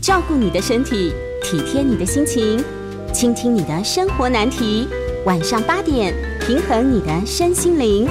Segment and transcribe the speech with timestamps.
[0.00, 2.64] 照顾你的身体，体贴你的心情，
[3.12, 4.88] 倾听你的生活难题。
[5.26, 8.08] 晚上八点，平衡你的身心灵。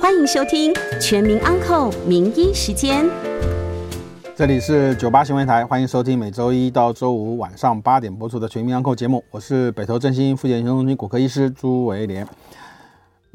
[0.00, 3.04] 欢迎收听《全民安扣名医时间》。
[4.36, 9.24] 这里是九八新闻台，欢迎收听每周一到周五晚上八点播出的《全民安扣》节目。
[9.32, 12.24] 我是北投振兴复健中心骨科医师朱维廉。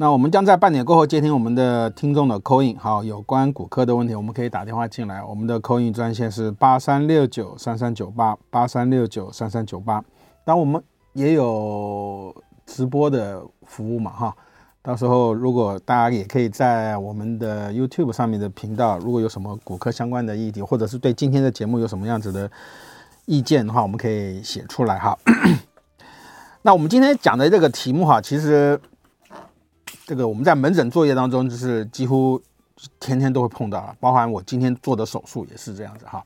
[0.02, 5.22] 那我们将在半点过后接听我们的听众的 call in，好，有关骨科的问题，我们可以打电话进来。
[5.22, 10.02] 我们的 call in 专线是八三六九三三九八八三六九三三九八。
[10.46, 10.82] 当我们
[11.12, 12.34] 也有
[12.66, 14.34] 直播的服务嘛，哈，
[14.82, 22.50] 到时候如果大家也可以在我们的 YouTube 上面的频道，如果有什么骨科相关的议题，或者是对今天的节目有什么样子的
[23.26, 25.20] 意见的话，我们可以写出来哈。
[26.62, 28.80] 那我们今天讲的这个题目哈，其实。
[30.10, 32.42] 这个我们在门诊作业当中，就是几乎
[33.00, 36.26] 天天都会碰到了，包含我今天做的手术也是这样子哈。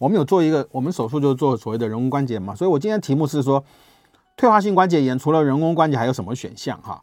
[0.00, 3.62] 我们有做一个，我们手术就是做所谓的人工关节嘛，所以我今天题目是说，
[4.36, 7.00] 退化性关节炎除了人工关节还有什么选项哈？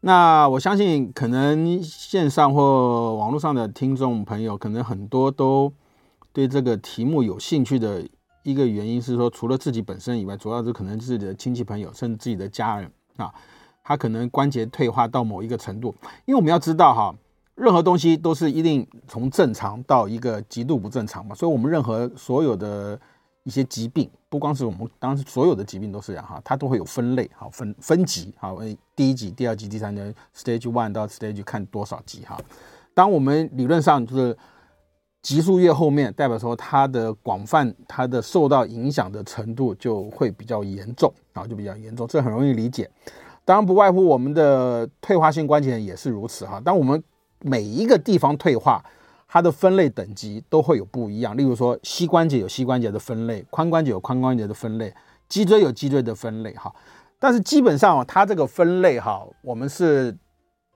[0.00, 5.70] 那我相信可能线上或网络上的听众朋友，可能很多都
[6.32, 8.02] 对这个题目有兴趣的
[8.42, 13.30] 一个原因是说，除了自己本身以外，主要是可能自己的亲戚朋友，甚至自己的家人啊。
[13.88, 15.94] 他可能关节退化到某一个程度，
[16.26, 17.14] 因为我们要知道哈，
[17.54, 23.00] 任何东西都是一定从正常到一个极度不正常嘛，所以我们任何所有的
[23.44, 28.58] 一些疾病，不光是我们，当时所有的疾病都是这样哈，它都会有分类，好分分级，好，
[28.94, 30.02] 第一级、第二级、第三级
[30.36, 32.38] ，stage one 到 stage 看多少级哈。
[32.92, 34.36] 当我们理论上就是
[35.22, 42.90] 级数越后面，代表说它的广泛、它的受到影响的程度就会比较严重啊，就比较严重，这很容易理解。
[43.48, 46.60] 当然不外乎我们的退化性关节炎也是如此哈。
[46.62, 47.02] 当我们
[47.40, 48.84] 每一个地方退化，
[49.26, 51.34] 它的分类等级都会有不一样。
[51.34, 54.92] 例如说，膝关节有膝关节的分类，髋关节有髋关节的分类，
[55.30, 56.70] 脊椎有脊椎的分类哈。
[57.18, 60.14] 但是基本上它这个分类哈，我们是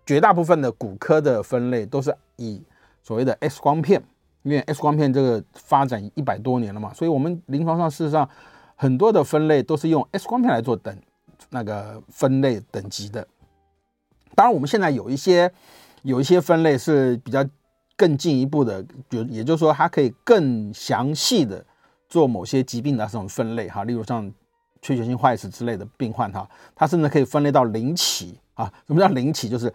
[0.07, 2.63] 绝大部分的骨科的分类都是以
[3.03, 4.03] 所谓的 X 光片，
[4.45, 8.27] 因为 X 光片这个发展一百多年了嘛，所以我们临床上事实上
[8.77, 10.97] 很多的分类都是用 X 光片来做等。
[11.55, 13.27] 那个分类等级的，
[14.35, 15.53] 当然我们现在有一些
[16.01, 17.47] 有一些分类是比较
[17.95, 21.63] 更进一步的，就也就是说它可以更详细的
[22.09, 24.33] 做某些疾病的这种分类哈，例如像
[24.81, 28.73] 缺血性坏死之类的病患哈，它甚至可以分类到零期啊。
[28.87, 29.47] 什么叫零期？
[29.47, 29.71] 就是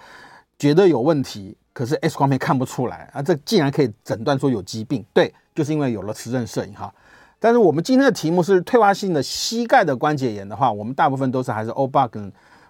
[0.57, 6.91] 觉得有问题，可是 X 光片看不出来啊，这竟然可以诊断说有疾病，对，就是因为有了磁振摄影哈。
[7.39, 12.17] 但是我们今天的题目是退化性的膝盖的关节炎的话，我们大部分都是还是 O bug，，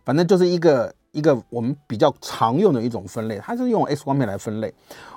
[0.04, 4.74] 反正就是一个一个我们比较常用的一种分类，它是用 X 光片来分类。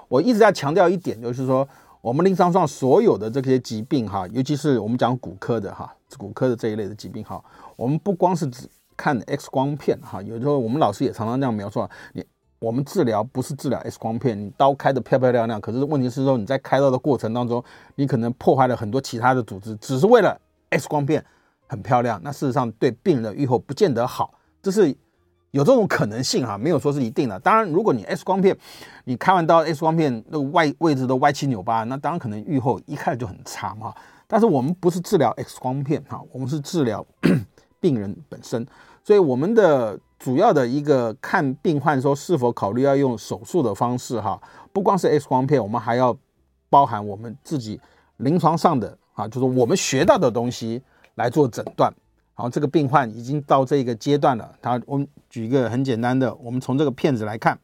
[0.09, 1.69] 我一直在强调一点，就是说
[2.01, 7.43] 我们临床上所有的这些疾病哈，尤其是我们讲骨科的哈，骨科的这一类的疾病哈，
[7.77, 12.25] 我们不光是只看 X 光片哈，有时候我们老师也常常这样描述，你。
[12.61, 20.39] 我们治疗不是治疗 X 光片，你刀开得漂漂亮亮，可是问题是说你在开刀的过程当中，你可能破坏了很多其他的组织，只是为了
[20.69, 21.25] X 光片
[21.67, 24.95] 很漂亮，那事实上对病人的预后不见得好，这是
[25.53, 27.41] 有这种可能性哈，没有说是一定的。
[27.41, 28.55] 当然，如果你 X 光片
[29.05, 33.95] 你开完刀，X 光片那个外位置都歪七扭八，那当然可能预后一开始就很差嘛。
[34.27, 37.07] 但是我们不是治疗 X 光片哈，我们是治疗
[37.81, 38.67] 病人本身，
[39.03, 39.99] 所以我们的。
[40.21, 44.39] 主要的一个看病患说是否考虑要用手术的方式哈，
[44.71, 46.15] 不光是 X 光片，我们还要
[46.69, 47.81] 包含我们自己
[48.19, 50.83] 临床上的啊，就是我们学到的东西
[51.15, 51.91] 来做诊断。
[52.35, 57.59] 好，这个病患已经到这个阶段了，他我们举一个很简单的，我们从这个片子来看，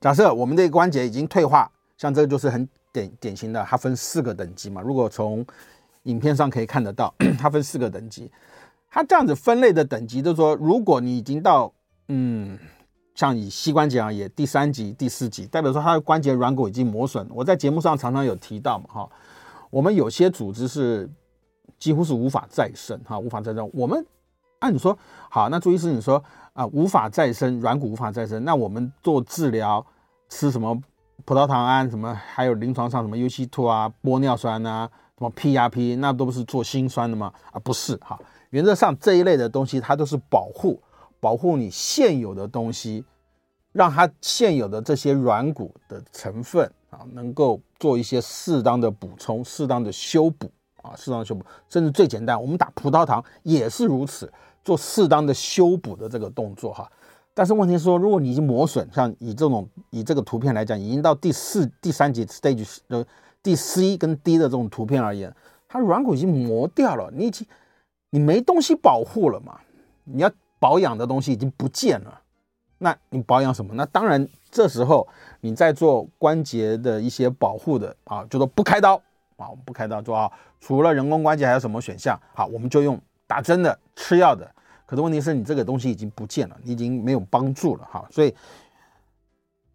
[0.00, 4.80] 假设我们这个关节已经退化，像这个就是很典典型的，它分四个等级嘛。
[4.80, 5.44] 如果从
[6.04, 8.30] 影片上可以看得到，它分四个等级。
[8.96, 11.70] 它这样子分类的等级，就是说，如果你已经到，
[12.08, 12.58] 嗯，
[13.14, 17.28] 像以膝关节而言，第三级、第四级，代表说它的关节软骨已经磨损。
[17.28, 19.10] 我在节目上常常有提到嘛，哈，
[19.68, 21.06] 我们有些组织是
[21.78, 23.70] 几乎是无法再生，哈，无法再生。
[23.74, 24.02] 我们
[24.60, 29.84] 按你说，好，那朱医师你说啊，无法再生，软骨无法再生，那我们做治疗
[30.30, 30.74] 吃什么
[31.26, 34.88] 葡萄糖胺，什么还有临床上什么 UC2 啊、玻尿酸啊、
[35.18, 37.30] 什么 PRP，那都不是做心酸的吗？
[37.52, 38.18] 啊，不是，哈。
[38.50, 40.80] 原则上这一类的东西，它都是保护，
[41.20, 43.04] 保护你现有的东西，
[43.72, 50.50] 让它现有的这些软骨的成分啊，能够做一些适当的补充、适当的修补
[50.82, 54.32] 啊，适当的修补，甚至最简单，我们打葡萄糖也是如此，
[54.64, 56.90] 做适当的修补的这个动作哈。
[57.34, 63.06] 但是问题是说，如果你已经磨损，像以这种以这个图片来讲，已经到第四、第三级 stage 的
[63.42, 65.30] 第 C 跟 D 的这种图片而言。
[65.68, 67.46] 它软骨已经磨掉了，你已经
[68.16, 69.60] 你没东西保护了嘛，
[70.04, 72.22] 你要保养的东西已经不见了，
[72.78, 73.74] 那你保养什么？
[73.74, 75.06] 那当然这时候
[75.42, 78.96] 你在做关节的一些保护的啊，就说不开刀
[79.36, 82.18] 啊，我们不开刀做啊，除了人工关节还有什么选项？
[82.32, 84.50] 好，我们就用打针的、吃药的。
[84.86, 88.34] 可是问题是你这个东西已经不见了，你已经没有帮助了哈，所以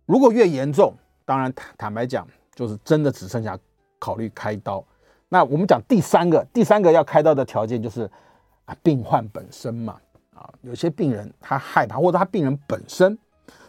[0.07, 0.95] 如果越严重，
[1.25, 3.55] 当然坦坦白讲，就是真的只剩下
[3.99, 4.83] 考虑开刀。
[5.29, 8.09] 那我们讲第三个，第三个要开刀的条件就是
[8.83, 10.00] 病患本身嘛，
[10.35, 13.18] 啊，有些病人他害怕，或者他病人本身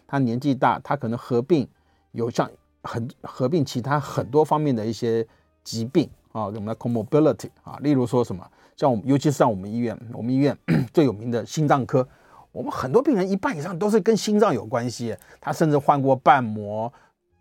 [0.07, 1.67] 他年纪大，他可能合并
[2.13, 2.51] 有像
[2.83, 5.27] 很合并其他很多方面的一些
[5.65, 8.47] 疾病啊，我们的 comorbidity 啊，例如说什么。
[8.75, 10.57] 像我们，尤其是像我们医院，我们医院
[10.93, 12.07] 最有名的心脏科，
[12.51, 15.15] 我们很多病人一半以上都是跟心脏有关系。
[15.41, 16.93] 他甚至换过瓣膜，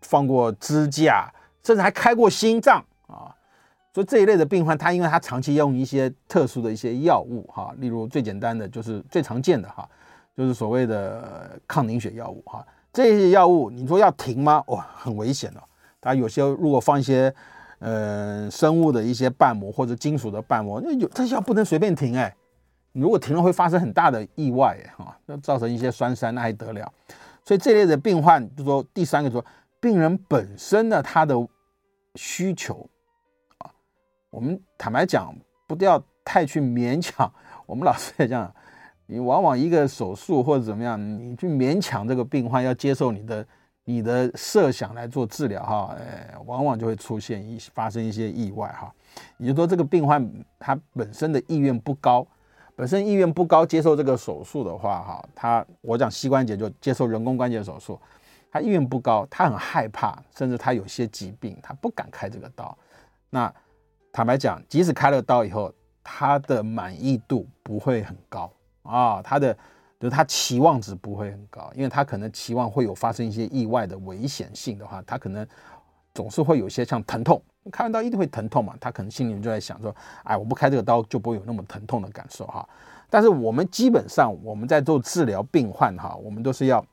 [0.02, 1.32] 放过支架，
[1.64, 2.84] 甚至还开过心脏。
[3.92, 9.88] 所以这一类的病患，他因为他长期用一些特殊的一些药物哈，例如最简单的就是最常见的哈，
[10.36, 12.66] 就是所谓的抗凝血药物哈。
[12.92, 14.62] 这些药物你说要停吗？
[14.68, 15.60] 哇，很危险哦。
[16.00, 17.34] 他有些如果放一些。
[17.84, 22.32] 呃，生物的一些瓣膜或者金属的瓣膜，那有这药不能随便停哎，
[22.92, 26.92] 如果停了会发生很大的意外哈，那造成一些栓塞那还得了？
[27.44, 29.44] 所以这类的病患，就说第三个说，
[29.80, 31.34] 病人本身的他的
[32.14, 32.88] 需求，
[34.32, 35.32] 我们坦白讲，
[35.68, 37.30] 不要太去勉强。
[37.66, 38.52] 我们老师也这样，
[39.06, 43.46] 你往往一个手术或者怎么样，你去勉强这个病患要接受你的。
[43.84, 48.94] 你的设想来做治疗哈，呃，往往就会出现一发生一些意外哈。
[49.38, 50.24] 也就是说，这个病患
[50.56, 52.24] 他本身的意愿不高，
[52.76, 58.00] 本身意愿不高，接受这个手术的话哈，他我讲膝关节就接受人工关节手术，
[58.52, 62.78] 他意愿不高，他很害怕，甚至他有些疾病，他不敢开这个刀。
[63.30, 63.52] 那
[64.12, 65.72] 坦白讲，即使开了刀以后，
[66.04, 69.56] 他的满意度不会很高啊，他的。
[69.98, 75.46] 就是他期望值不会很高，因为他可能期望会有发生一些意外的危险性的话，他可能
[76.12, 79.94] 总是会有些像疼痛，开完刀一定会疼痛嘛，他可能心里面就在想说，
[80.24, 82.68] 哎，我不开这个刀就不会有那么疼痛的感受哈。
[83.08, 86.84] 但是我们基本上我们在做治疗病患哈，我们都是要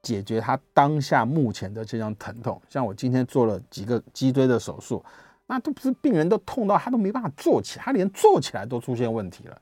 [0.00, 2.58] 解决他当下目前的这张疼痛。
[2.70, 5.04] 像我今天做了几个脊椎的手术，
[5.46, 9.56] 那都不是病人都痛到他都没办法坐起，他连坐起来都出现问题了。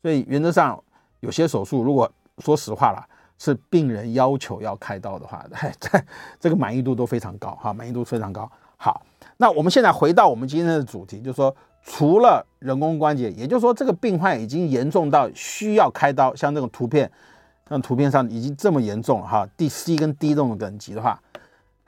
[0.00, 0.82] 所以原则上。
[1.22, 3.00] 有些手术，如果说实话了，
[3.38, 5.46] 是病人要求要开刀的话，
[5.78, 6.04] 这
[6.40, 8.50] 这个满意度都非常高哈，满意度非常高。
[8.76, 9.00] 好，
[9.36, 11.54] 那我们现在回到我们今天的主题，就是说，
[11.84, 17.08] 除了人工关节，也就是说，这个病患已经严重到需要开刀，像这种图片，
[17.68, 21.22] 像图片上已经这么严重了哈，第 C 跟 D 这种等级的话，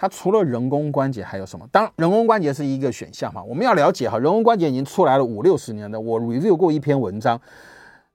[0.04, 1.66] 它除了人工关节还有什么？
[1.72, 7.40] 当然，人工关节是一个选项嘛，我们要了解哈，人工关节已经出来了五六十年了，我 review 过一篇文章。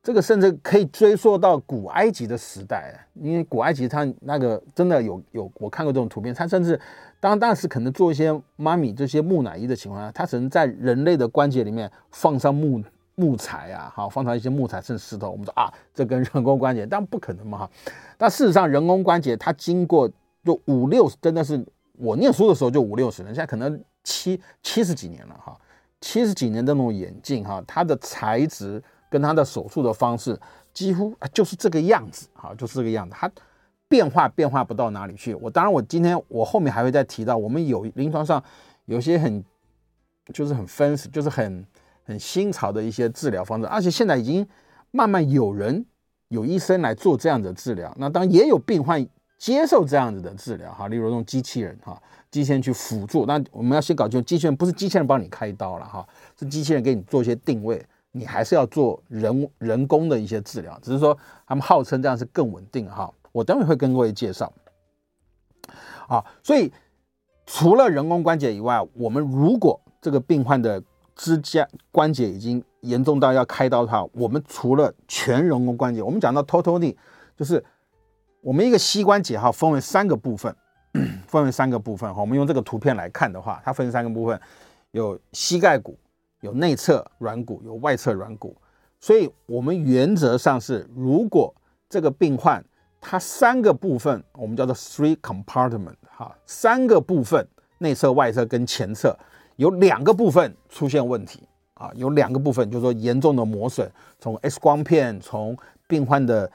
[0.04, 6.80] 这个甚至可以追溯到古埃及的时代，因为古埃及它那个真的有有我看过这种图片，它甚至
[7.20, 12.84] 当当时可能做一些妈咪这些木乃伊的情况下，它只能在人类的关节里面放上木
[13.16, 17.70] 木材啊，好放上一些木材甚至石头，我们说啊，这跟人工关节，但不可能嘛哈。
[18.16, 20.08] 但事实上，人工关节它经过
[20.46, 21.64] 就五六，真的是
[22.00, 25.56] 我念书的时候就五六十年，现在可能七七十几年了哈，
[26.02, 28.82] 七十几年的那种眼镜哈，它的材质。
[29.12, 30.40] 跟它的手术的方式
[30.72, 33.28] 几乎就是这个样子，哈，就是这个样子，它
[33.88, 35.34] 变化变化不到哪里去。
[35.34, 38.44] 我当然，我今天我后面还会再提到，我们有临床上
[38.86, 39.44] 有些很
[40.32, 41.66] 就是很 fancy，就是很
[42.04, 44.48] 很新潮的一些治疗方式，而且现在已经
[44.92, 45.84] 慢慢有人
[46.28, 47.92] 有医生来做这样的治疗。
[47.98, 49.04] 那当也有病患
[49.40, 53.26] 接受这样子的治疗，哈，例如用机器人，哈，机器人去辅助。
[53.26, 56.06] 那我们要先搞清楚，机器人不是机器人帮你开刀了，哈，
[56.38, 57.84] 是机器人给你做一些定位。
[58.12, 61.16] 你还是要做人人工的一些治疗，只是说
[61.48, 63.10] 他们号称这样是更稳定哈。
[63.32, 64.52] 我等会会跟各位介绍。
[66.08, 66.74] 啊，所以
[67.46, 70.84] 除了人工关节以外，我们如果这个病患的
[71.16, 76.96] 支架关节已经严重到要开刀的话，我们除了全人工关节，我们讲到 total knee，
[77.38, 77.64] 就是
[78.42, 80.56] 我们一个膝关节哈，分为三个部分，
[81.28, 82.22] 分为三个部分哈。
[82.22, 84.40] 我们用这个图片来看的话，它分三个部分，
[84.92, 85.98] 有膝盖骨。
[86.42, 88.56] 有内侧软骨，有外侧软骨，
[89.02, 91.54] 所以我们原则上是，如果
[91.90, 92.64] 这个病患
[93.02, 97.46] 他三个部分，我们叫做 three compartment 哈，三个部分，
[97.80, 99.14] 内侧、外侧跟前侧
[99.58, 101.44] 有两个部分出现问题
[101.74, 105.58] 啊，有两个部分就是说严重的磨损，从 X 光片，从
[105.90, 106.50] 病患的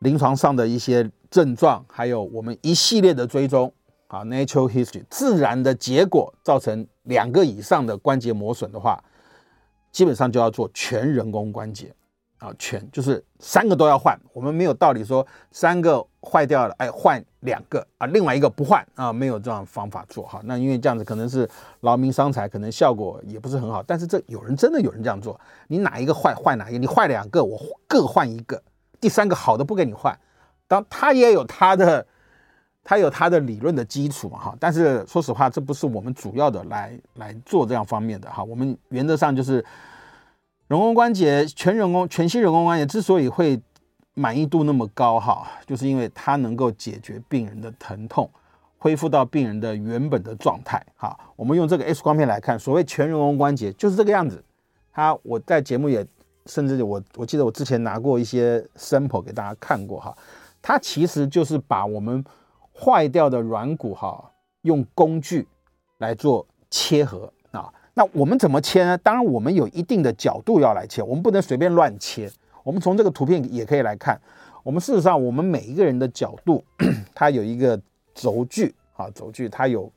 [0.00, 3.72] 临床上的一些症状，还有我们一系列的追踪。
[4.08, 9.00] 啊，natural history 自然的结果造成两个以上的关节磨损的话，
[9.92, 11.94] 基本上就要做全人工关节。
[12.38, 20.40] 啊，全就是三个都要换，我们没有道理说三个坏掉了，哎，换两个啊，另外一个不换啊，没有这样方法做哈。
[20.44, 21.46] 那因为这样子可能是
[21.82, 23.82] 劳民伤财，可能效果也不是很好。
[23.82, 25.38] 但是这有人真的有人这样做，
[25.68, 28.60] 你哪一个坏换哪一个，你坏两个我各换一个，
[29.00, 30.18] 第三个好的不给你换。
[30.68, 32.06] 当他也有他的，
[32.84, 34.56] 他有他的理论的基础嘛哈。
[34.60, 38.42] 但是说实话，这不是我们主要的来来做这样方面的哈。
[38.44, 39.64] 我们原则上就是。
[40.70, 43.60] 人工关节全人工全新人工关节之所以会
[44.14, 48.30] 满意度那么高哈，就是因为它能够解决病人的疼痛，
[48.78, 51.18] 恢复到病人的原本的状态哈。
[51.34, 54.44] 我们用这个 X 光片来看，所谓全人工关节就是这个样子。
[54.92, 56.06] 它我在节目也
[56.46, 60.16] 甚至我我记得我之前拿过一些 sample 给大家看过哈，
[60.62, 62.24] 它其实就是把我们
[62.72, 64.30] 坏掉的软骨哈
[64.62, 65.46] 用工具
[65.98, 67.72] 来做切合啊。
[67.94, 68.96] 那我们怎么切呢？
[68.98, 72.30] 当然，我们有一定的角度要来切，我们不能随便乱切。
[72.62, 74.20] 我们从这个图片也可以来看，
[74.62, 76.62] 我们事实上，我们每一个人的角度，
[77.14, 77.80] 它有一个
[78.14, 79.90] 轴距啊，轴距它有，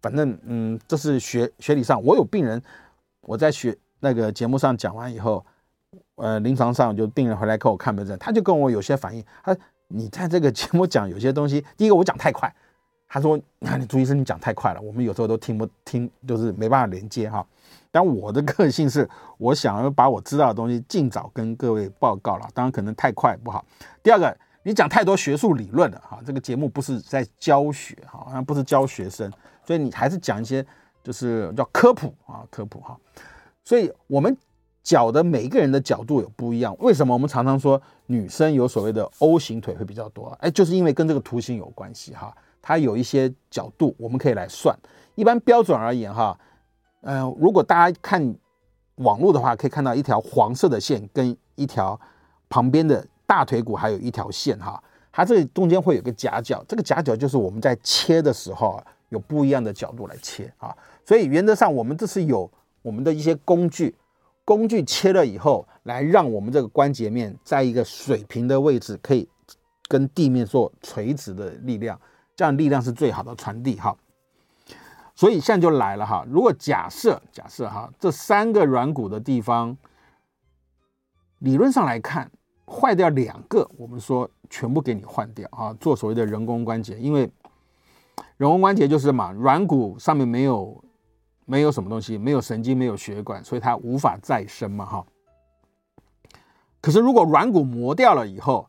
[0.00, 2.02] 反正嗯，这是学学理上。
[2.02, 2.62] 我有病人，
[3.22, 5.44] 我在学那个节目上讲完以后，
[6.16, 9.56] 呃，临床上就病人回来跟我看门诊，他就跟我有些反应，他
[9.88, 12.54] 你在这个节目讲有些东西，第一个我讲太快。
[13.14, 17.46] 他说：“你看，你朱医生，你讲太快了，我们有时候都听不听，就是没办法连接哈。
[17.90, 19.06] 但我的个性是，
[19.36, 22.48] 我想要把我知道的东西尽早跟各位报告了。
[22.54, 23.62] 当然，可能太快不好。
[24.02, 29.30] 第二个，你讲太多学术理论了哈，这个节目不是在教学哈，好像不是教学生，
[29.62, 30.64] 所以你还是讲一些
[31.04, 32.96] 就是叫科普啊，科普哈。
[33.62, 34.34] 所以我们
[34.82, 36.76] 脚的每个人的角度有不一样。
[36.80, 40.36] 为什么我们常常说女生有所谓的 O 型腿会比较多？
[40.40, 42.34] 哎，就是因为跟这个图形有关系哈。”
[42.64, 44.72] 它有一些角度，我们可以来算。
[45.16, 46.38] 一般标准而言，哈，
[47.00, 48.32] 呃，如果大家看
[48.94, 52.00] 网络的话，可以看到一条黄色的线跟一条
[52.48, 60.72] 旁边的大腿骨还有一条线，哈，它这里中间会有个夹角，这个夹角就是我们在切的时候啊，有不一样的角度来切啊。
[61.04, 62.48] 所以原则上，我们这是有
[62.82, 63.92] 我们的一些工具，
[64.44, 69.28] 工具切了以后，来让我们这个关节面在一个水平的位置，可以
[69.88, 72.00] 跟地面做垂直的力量。
[72.34, 73.94] 这样力量是最好的传递哈，
[75.14, 76.24] 所以现在就来了哈。
[76.28, 79.76] 如果假设假设哈，这三个软骨的地方，
[81.40, 82.32] 理论上来看
[82.66, 87.30] 坏掉两个，我们说全部给你换掉啊，做所谓的人工关节，因为
[88.38, 90.82] 人工关节就是嘛，软骨上面没有
[91.52, 95.04] 没有什么东西，没有神经，没有血管，所以它无法再生嘛哈。
[96.80, 98.66] 可是如果软骨磨掉了以后，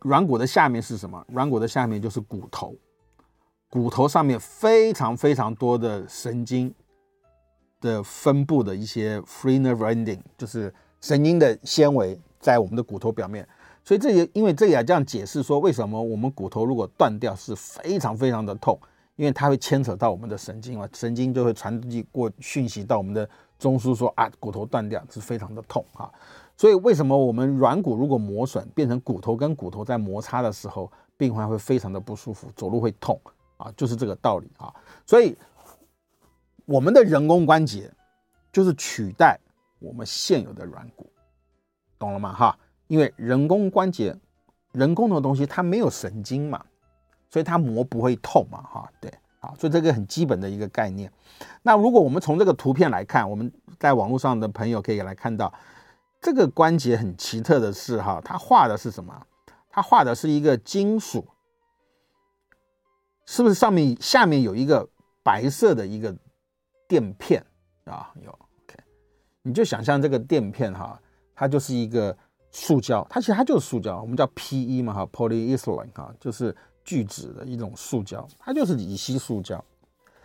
[0.00, 1.24] 软骨的下面是什么？
[1.28, 2.74] 软骨的下面就是骨头。
[3.70, 6.74] 骨头上面非常非常多的神经
[7.80, 13.46] 的分布的一些 free nerve ending，就是神经的纤维在我们的骨头表面，
[13.84, 18.76] 所以这也因为这也这样解释说，为什么我们骨头如果断掉是非常非常的痛，
[19.18, 26.08] 因为它会牵扯到我们的神经嘛，神经就会传递过讯息到我们的中枢说啊，骨头断掉是非常的痛啊，
[26.56, 33.20] 所以为什么我们软骨如果磨损变成骨头跟骨头在摩擦的时候，病患会非常的不舒服，走路会痛。
[33.58, 34.72] 啊，就是这个道理啊，
[35.04, 35.36] 所以
[36.64, 37.92] 我们的人工关节
[38.52, 39.36] 就是取代
[39.80, 41.10] 我们现有的软骨，
[41.98, 42.32] 懂了吗？
[42.32, 42.56] 哈，
[42.86, 44.14] 因为人工关节，
[44.70, 46.64] 人工的东西它没有神经嘛，
[47.30, 51.12] 所以它磨不会痛嘛，哈，对，啊，所以这个很基本的一个概念。
[51.62, 55.52] 那如果我们从这个图片来看，我们在网络上的朋友可以来看到，
[56.20, 59.26] 这个关节很奇特的是，哈，它画的是什么？
[59.70, 61.26] 它画的是一个金属。
[63.30, 64.88] 是不是上面下面有一个
[65.22, 66.16] 白色的一个
[66.88, 67.44] 垫片
[67.84, 68.10] 啊？
[68.24, 68.82] 有，OK，
[69.42, 70.98] 你就想象这个垫片哈，
[71.34, 72.16] 它就是一个
[72.50, 76.56] 塑胶，它其实它就是塑胶，我们叫 PE 嘛哈，polyethylene 哈，就是
[76.88, 79.62] 聚酯的一种塑胶，它就是乙烯塑胶。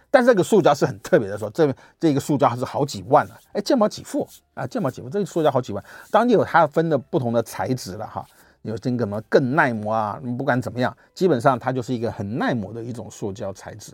[0.10, 8.25] 但是这个塑胶是很特别的说，这这个塑胶还是好几万呢，哎，健保给付啊，健保给付，这个塑胶好几万，当然有它分的不同的材质了哈。
[8.62, 10.22] 有这个什么更耐磨啊？
[10.38, 13.91] 不管怎么样，基本上它就是一个很耐磨的一种塑胶材质，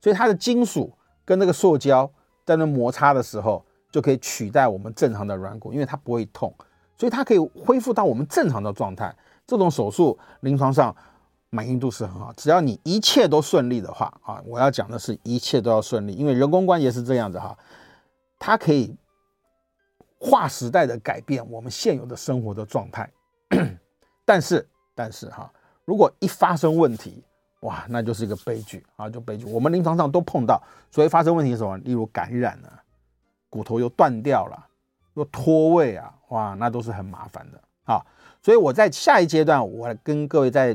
[0.00, 0.92] 所以它的金属
[1.24, 2.08] 跟那个塑胶
[2.44, 6.54] 在那摩擦的时候，就可以取代我们正常的软骨，因为它不会痛，
[6.96, 9.12] 所以它可以恢复到我们正常的状态。
[9.44, 10.94] 这种手术临床上
[11.54, 17.54] 满意度是很好，只要你一切都顺利的话啊，我要讲的是一切都要顺利，因为人工关节是这样子哈，
[18.38, 18.96] 它可以
[20.18, 23.10] 划时代的改变我们现有的生活的状态。
[24.24, 25.52] 但是，但是哈，
[25.84, 27.22] 如果一发生问题，
[27.60, 29.44] 哇，那就是一个悲剧啊，就悲剧。
[29.44, 30.58] 我们临床上都碰到，
[30.90, 31.76] 所以发生问题是什么？
[31.78, 32.82] 例如感染了，
[33.50, 34.68] 骨头又断掉了，
[35.16, 38.00] 又脱位啊，哇，那都是很麻烦的啊。
[38.40, 40.74] 所以我在下一阶段，我跟各位再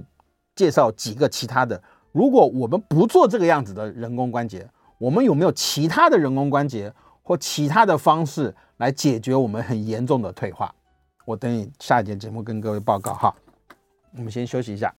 [0.57, 1.81] 介绍几个其他的。
[2.11, 10.73] 如果我们不做这个样子的人工关节，我们有没有其他的人工关节或其他的方式来解决我们很严重的退化？
[11.25, 13.33] 我等你下一节节目跟各位报告哈。
[14.17, 14.91] 我们先休息一下。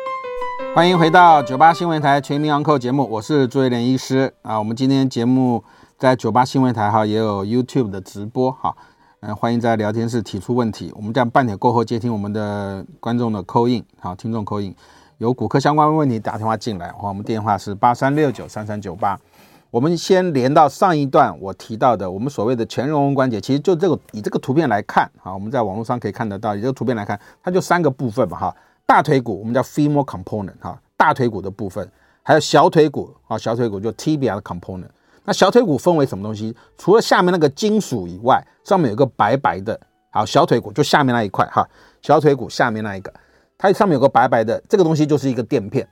[0.74, 4.58] 欢迎回到九八新闻台全民昂扣节目，我是朱威廉医师啊。
[4.58, 5.64] 我们今天节目
[5.96, 8.76] 在九八新闻台哈也有 YouTube 的直播哈。
[9.20, 10.92] 嗯，欢迎在聊天室提出问题。
[10.94, 14.72] 我们这样半点过后接听我们的观众的 call in，好，听众 call in，
[15.18, 19.18] 有骨科相关问题打电话进来，我们电话是八三六九三三九八。
[19.68, 28.56] 我们先连到上一段我提到的，我们所谓的全人工关节，其实就这个以这个图片来看，哈，我们在网络上可以看得到，以这个图片来看，它就三个部分嘛，哈，
[28.86, 31.90] 大腿骨我们叫 femur component，哈，大腿骨的部分，
[32.22, 34.86] 还有小腿骨，啊，小腿骨就 tibia 的 component。
[35.24, 36.56] 那小腿骨分为什么东西？
[36.76, 39.78] 除了下面那个金属以外，上面有个白白的。
[40.10, 41.68] 好，小腿骨就下面那一块哈，
[42.02, 43.12] 小腿骨下面那一个，
[43.58, 45.86] 它上面有个白白的，这个东西就是一个垫片，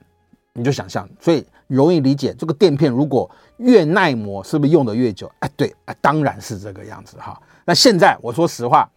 [0.53, 2.33] 你就想象，所以容易理解。
[2.33, 5.29] 这个垫片如果越耐磨，是不是用得越久？
[5.39, 7.37] 哎，对，哎，当然是这个样子哈。
[7.65, 8.89] 那现在我说实话，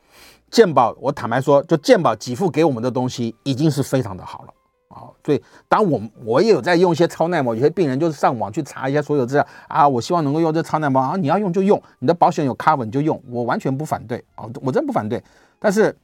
[0.51, 4.55] 健保，我坦白说，就健保给付给我们的东西已经是非常的好了。
[4.91, 15.23] 啊，所以当我我也有在用一些超耐磨，有些病人就是上网去查一下所有资料啊，我希望能够用这超耐磨啊，你要用就用，你的保险有 cover 你就用，我完全不反对啊，我真不反对。
[15.61, 15.97] 但是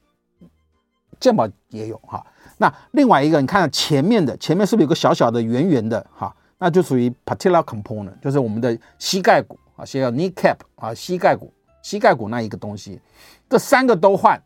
[1.19, 2.25] 健保也有哈，
[2.57, 6.35] 那另外一个你看前面的，前面是不是有个小小的圆圆的哈？
[6.59, 12.99] 那就属于 patellar component，就是我们的膝盖骨啊，先要 knee cap 啊，膝盖骨，膝盖骨那一个东西，
[13.47, 14.41] 这三个都换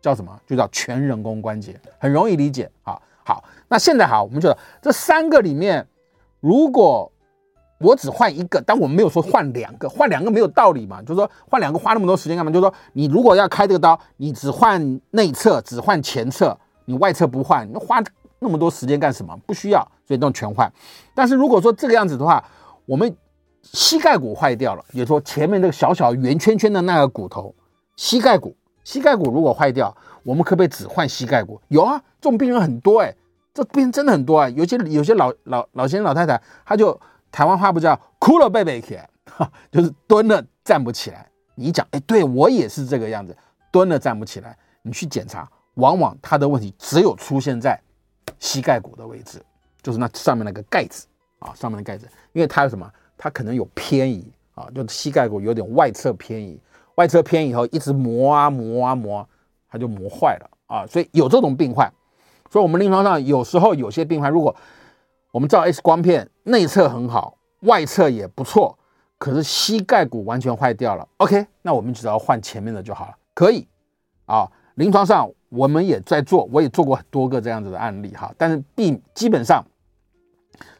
[0.00, 0.36] 叫什么？
[0.46, 3.00] 就叫全人工关节，很容易理解啊。
[3.24, 5.86] 好，那现在好，我们觉得这三个里面，
[6.40, 7.10] 如果
[7.78, 12.50] 我只换一个，但我们没有说换两个，换两个没有道理嘛，就是说换两个花那么多时间干嘛？
[12.50, 18.02] 就是说你如果要开这个刀，你只换内侧，只换前侧，你外侧不换，你花
[18.38, 19.36] 那么多时间干什么？
[19.46, 20.70] 不需要，所以都全换。
[21.14, 22.42] 但是如果说这个样子的话，
[22.86, 23.16] 我们
[23.62, 27.54] 膝盖骨坏掉了，也就是说前面那个小小圆圈圈的那个骨头，
[27.96, 29.94] 膝盖骨，膝盖骨如果坏掉。
[30.22, 31.60] 我们可不可以只换膝盖骨？
[31.68, 33.14] 有啊，这种病人很多哎、
[33.52, 34.48] 这病人真的很多啊。
[34.48, 36.98] 有些有些老老老先生老太太，他就
[37.34, 41.28] 台湾话不叫哭了背背起来，哈，就是蹲了站不起来。
[41.56, 43.36] 你讲，哎，对我也是这个样子，
[43.72, 44.56] 蹲了站不起来。
[44.82, 47.76] 你去检查，往往他的问题只有出现在
[48.38, 49.42] 膝盖骨的位置，
[49.82, 51.08] 就是那上面那个盖子
[51.40, 52.88] 啊，上面的盖子，因为它有什么？
[53.18, 56.60] 它可能有偏移啊，就膝盖骨有点外侧偏移，
[56.94, 59.28] 外侧偏移以后一直磨啊磨啊磨。
[59.68, 61.92] 它就磨坏了啊，所以有这种病患，
[62.48, 64.54] 所以我们临床上有时候有些病患，如果
[65.34, 68.78] 我们照 X 光片，内侧很好，外侧也不错，
[69.18, 73.66] 可是膝盖骨完全坏掉了，OK，那我们只要换前面的就好了，可以
[74.26, 74.48] 啊。
[74.76, 79.64] 临床上我们也在做，我也做过很多个这样子的案例哈，但是病基本上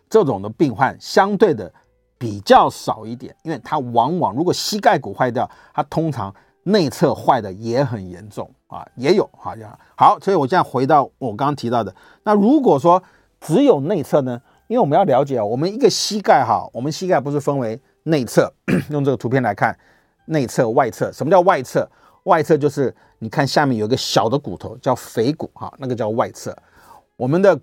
[0.09, 1.73] 这种的病患相对的
[2.17, 6.33] 比较少一点，因为它往往如果膝盖骨坏掉，它通常。
[6.67, 13.03] 内侧坏的也很严重啊，也有好像好，所以我现在回到我刚刚提到的，那如果说
[13.45, 14.41] 只有内侧呢？
[14.67, 18.51] 因为我们要了解啊，我们一个膝盖哈，我们膝盖不是分为内侧，
[18.89, 19.79] 用这个图片来看，
[20.25, 21.13] 内侧、外侧。
[21.13, 21.87] 什么叫外侧？
[22.25, 26.57] 外侧就是你看下面有一个小的骨头叫腓骨哈，那个叫外侧。
[27.17, 27.61] 我们的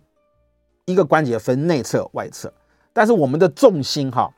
[0.85, 2.53] 一个关节分内侧、外侧，
[2.93, 4.31] 但是我们的重心哈，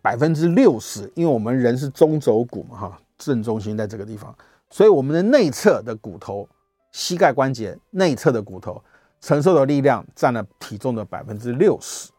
[0.00, 2.98] 百分之六十，因为我们人是中轴骨嘛哈。
[3.18, 4.34] 正中心在这个地方，
[4.70, 6.48] 所以我们的内侧的骨头，
[6.92, 8.82] 膝盖关节内侧的骨头
[9.26, 12.12] 承受的力量占了体重的百分之六十，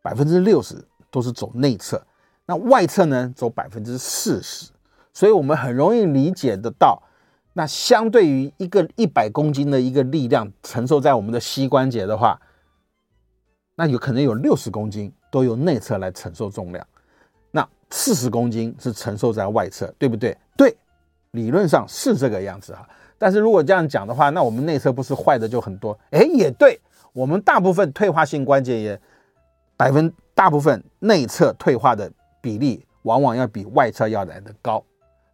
[0.00, 2.02] 百分之六十都是走内侧，
[2.46, 4.70] 那外侧呢走百分之四十，
[5.12, 7.02] 所以我们很容易理解得到，
[7.52, 12.40] 那相对于一个一百公斤的一个力量承受在我们的膝关节的话，
[13.74, 16.86] 那有可能有六十公斤都由内侧来承受重量。
[17.50, 20.34] 那四十公斤是承受在外侧，对不对？
[20.56, 20.74] 对，
[21.32, 22.88] 理论上是这个样子哈。
[23.18, 25.98] 但是如果这样讲的话，那我们内侧不是坏的就很多？
[26.10, 26.80] 哎，也对，
[27.12, 29.00] 我们大部分退化性关节炎，
[29.76, 34.82] 百分大部分内侧退化的比例，往往要比外侧要来得高。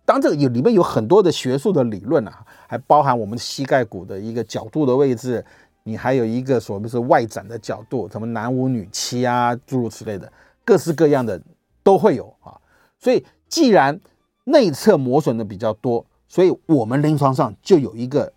[0.04, 5.44] 当这个有里面有很多的学术的理论啊，还包含我们膝盖骨的一个角度的位置，
[5.82, 10.32] 你还有一个所谓是外展的角度，什么男五女七啊，诸如此类的，
[10.64, 11.40] 各式各样的。
[11.84, 12.56] 都会有啊，
[12.98, 14.00] 所以既然
[14.44, 16.02] 内侧磨损的比较多，
[16.34, 18.32] 所以我们临床上就有一个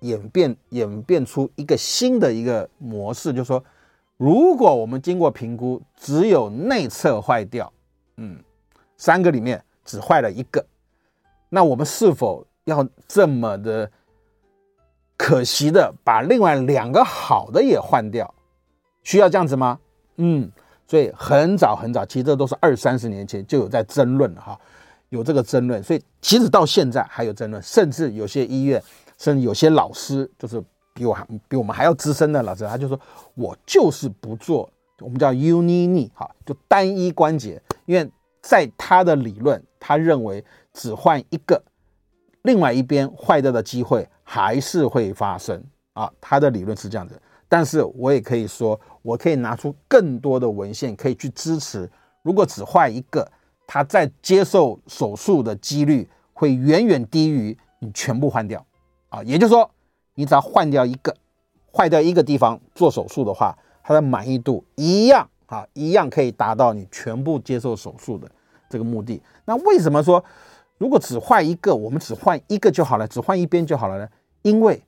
[0.00, 3.62] 演变演变出一个新的一个模式，就是说，
[4.16, 7.70] 如果我们经过评估只有内侧坏掉，
[8.16, 8.42] 嗯，
[8.96, 10.64] 三个里面只坏了一个，
[11.50, 13.90] 那我们是否要这么的
[15.18, 18.34] 可惜的把另外两个好的也换掉？
[19.02, 19.78] 需要这样子吗？
[20.16, 20.50] 嗯，
[20.86, 24.58] 所以很早很早，其实这都是二三十年前就有在争论了哈，
[25.12, 28.82] 有这个争论，所以其实到现在还有争论，甚至有些医院，
[29.18, 30.62] 甚至有些老师，就是
[30.94, 32.98] 比我还比我们还要资深的老师，他就说
[33.34, 34.66] 我就是不做，
[35.00, 41.62] 我们叫 uni knee 哈，就单一关节，因为在他的理论，他认为只换一个，
[42.44, 47.20] 另外一边坏掉的机会还是会发生啊，他的理论是这样子。
[47.50, 51.86] 但是我也可以说，我可以拿出更多的文献可以去支持。
[52.22, 53.30] 如果只换一个，
[53.66, 58.64] 他在接受手术的几率会远远低于你全部换掉
[59.08, 59.22] 啊。
[59.24, 59.70] 也就是说，
[60.14, 61.14] 你只要换掉一个，
[61.72, 68.30] 坏掉一个地方做手术的话，它的满意度一样啊，一样可以达到你全部接受手术的
[68.68, 69.22] 这个目的。
[69.44, 70.24] 那为什么说
[70.78, 74.08] 如果只换一个，我们只换一个就好了，只换一边就好了呢？
[74.42, 74.82] 因为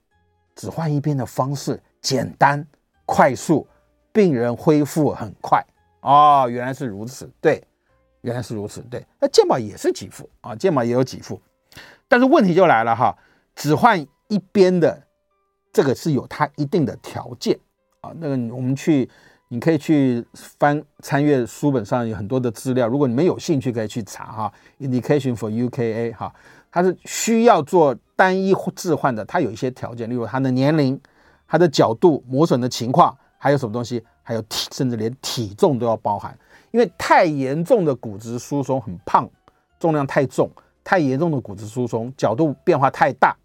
[0.55, 1.81] 只换一边的方式。
[2.05, 2.63] 简单
[3.07, 3.67] 快速，
[4.13, 5.65] 病人恢复很快
[6.03, 7.65] 哦，原来是如此，对，
[8.25, 9.07] 原来是如此，对。
[9.21, 11.41] 那健保也是给付啊，健保也有给付，
[12.09, 13.17] 但是问题就来了哈，
[13.55, 15.03] 只换一边的
[15.73, 17.59] 这个是有它一定的条件
[18.01, 18.11] 啊。
[18.17, 19.09] 那个我们去，
[19.49, 24.53] 你可以去翻参阅书本上有很多的资料，如果你们有兴趣可以去查哈。
[24.81, 26.35] Indication for UKA 哈，
[26.71, 31.01] 它是需要做单一置换的，它有一些条件，例如它的年龄。
[31.47, 34.03] 它的角度磨损的情况，还有什么东西？
[34.23, 36.37] 还有体，甚至连体重都要包含。
[36.75, 39.31] 因为太严重的骨质疏松，很胖，
[39.79, 40.51] 重量太重，
[40.83, 43.37] 太严重的骨质疏松，角度变化太大，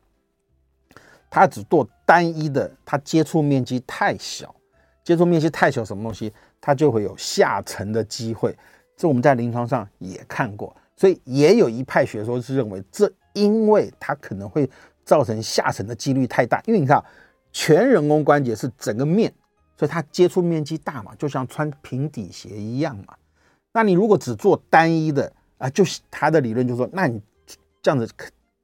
[1.30, 4.56] 它只做单一的，它接触面积太小，
[5.04, 6.34] 接触面积太小，什么东西？
[6.60, 8.58] 它就会有下沉的机会。
[8.98, 14.68] 这我们在临床上也看过，所以也有一派学说是认为，这因为它可能会
[15.06, 17.00] 造成下沉的几率太大，因为你看。
[17.52, 19.34] 全人工关节是整个面，
[19.80, 23.16] 所以它接触面积大嘛，就像穿平底鞋一样嘛。
[23.72, 27.22] 那你如果只做单一的啊，就是他的理论就说，那你
[27.82, 28.06] 这样子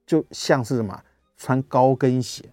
[0.04, 1.02] 就像是什么
[1.38, 2.44] 穿高跟鞋，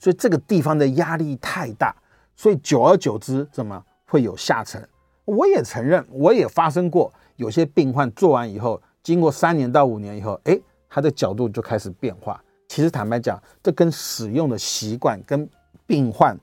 [0.00, 1.94] 所以这个地方的压力太大，
[2.34, 4.84] 所以久而久之怎么会有下沉？
[5.24, 12.42] 我也承认，我也发生过，有些病患做完以后，经过三年到五年以后，哎，他的角度就开始变化。
[12.66, 15.48] 其实坦白讲，这跟使用的习惯跟
[15.86, 16.36] 病患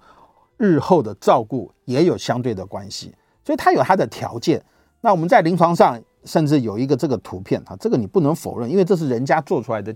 [0.57, 3.13] 日后的照顾也有相对的关系，
[3.43, 4.63] 所以它有它的条件。
[5.01, 9.95] 那我们在临床上甚至有一个这个图片啊，这个你不能否认，因为这是人家做出来的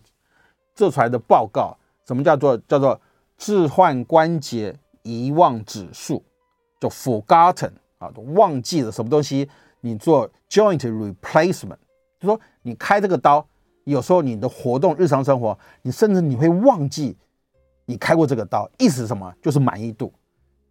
[0.76, 1.76] 做出来的报告。
[2.06, 3.00] 什么叫做叫做
[3.38, 6.24] 置换关节遗忘指数？
[6.80, 9.50] 就 forgotten 啊，忘记了什么东西？
[9.82, 11.78] 你做 joint replacement，
[12.20, 13.46] 就说你开这个刀，
[13.84, 17.16] 有时候你的活动日常生活，你甚至你会忘记。
[17.86, 19.34] 你开过这个刀，意思是什么？
[19.42, 20.14] 就是满意度，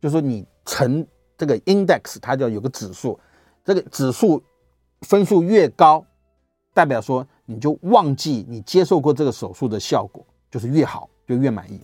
[0.00, 1.06] 就说你乘
[1.36, 3.18] 这个 index，它就有个指数，
[3.64, 4.42] 这个指数
[5.02, 6.04] 分数越高，
[6.72, 11.80] 代表说你就忘记你接受过这个手术的效果，就是越好，就越满意。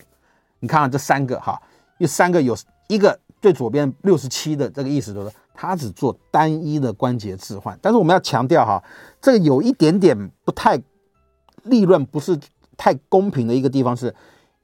[0.60, 1.60] 你看看这三个哈，
[1.98, 2.56] 这三个有
[2.88, 8.82] 一个最左边六十七的这个意思，就是它只做单一的关节置换，但是我们要强调哈，
[9.20, 10.80] 这个有一点点不太
[11.64, 12.38] 利润不是
[12.76, 14.14] 太公平的一个地方是。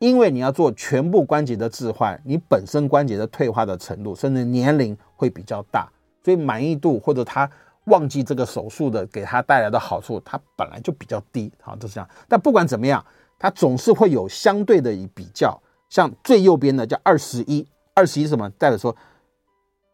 [0.00, 5.88] 因为你要做全部关节的置换，你本身关节的退化的程度，甚至年龄会比较大，
[6.24, 7.48] 所以满意度或者他
[7.84, 11.52] 忘记这个手术的给他带来的好处，他本来就比较低。
[11.60, 12.08] 好，就是这样。
[12.26, 13.04] 但不管怎么样，
[13.38, 15.60] 他总是会有相对的一比较。
[15.90, 18.48] 像最右边的叫二十一，二十一什么？
[18.50, 18.96] 代表说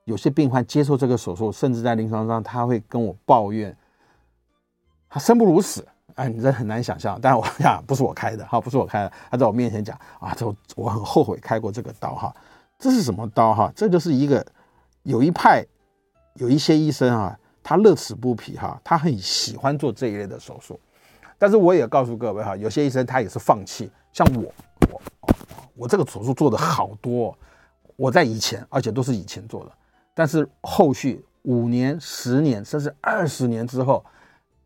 [0.05, 3.77] 有些病患接受这个手术，甚至在临床上他会跟我抱怨，
[5.09, 5.85] 他生不如死。
[6.17, 9.13] 哎，你这很难想象，但是我 想不是我开的哈，不是我开的。
[9.31, 12.35] 他在我面前讲啊，这我很后悔开过这个刀哈。
[12.79, 13.71] 这是什么刀哈？
[13.77, 14.45] 这就是一个
[15.03, 15.65] 有一派
[16.35, 20.81] 有一些医生啊，他乐此不疲哈，他很喜欢做这一类的手术。
[21.37, 23.91] 但是我也告诉各位哈，有些医生他也是放弃。
[24.11, 24.51] 像我，
[24.91, 25.01] 我
[25.77, 27.37] 我这个手术做的好多，
[27.95, 29.73] 我在以前，而且都是以前做的，
[30.15, 34.03] 但是后续五年、十年甚至二十年之后。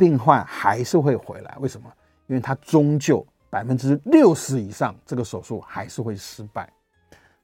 [0.01, 1.93] 病患还是会回来，为什么？
[2.27, 6.73] 因为他终究百分之六十以上这个手术还是会失败。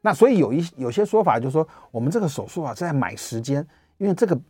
[0.01, 3.67] 那所以有一有些说法就是说，我们这个手术啊在买时间，
[3.99, 4.41] 因为这个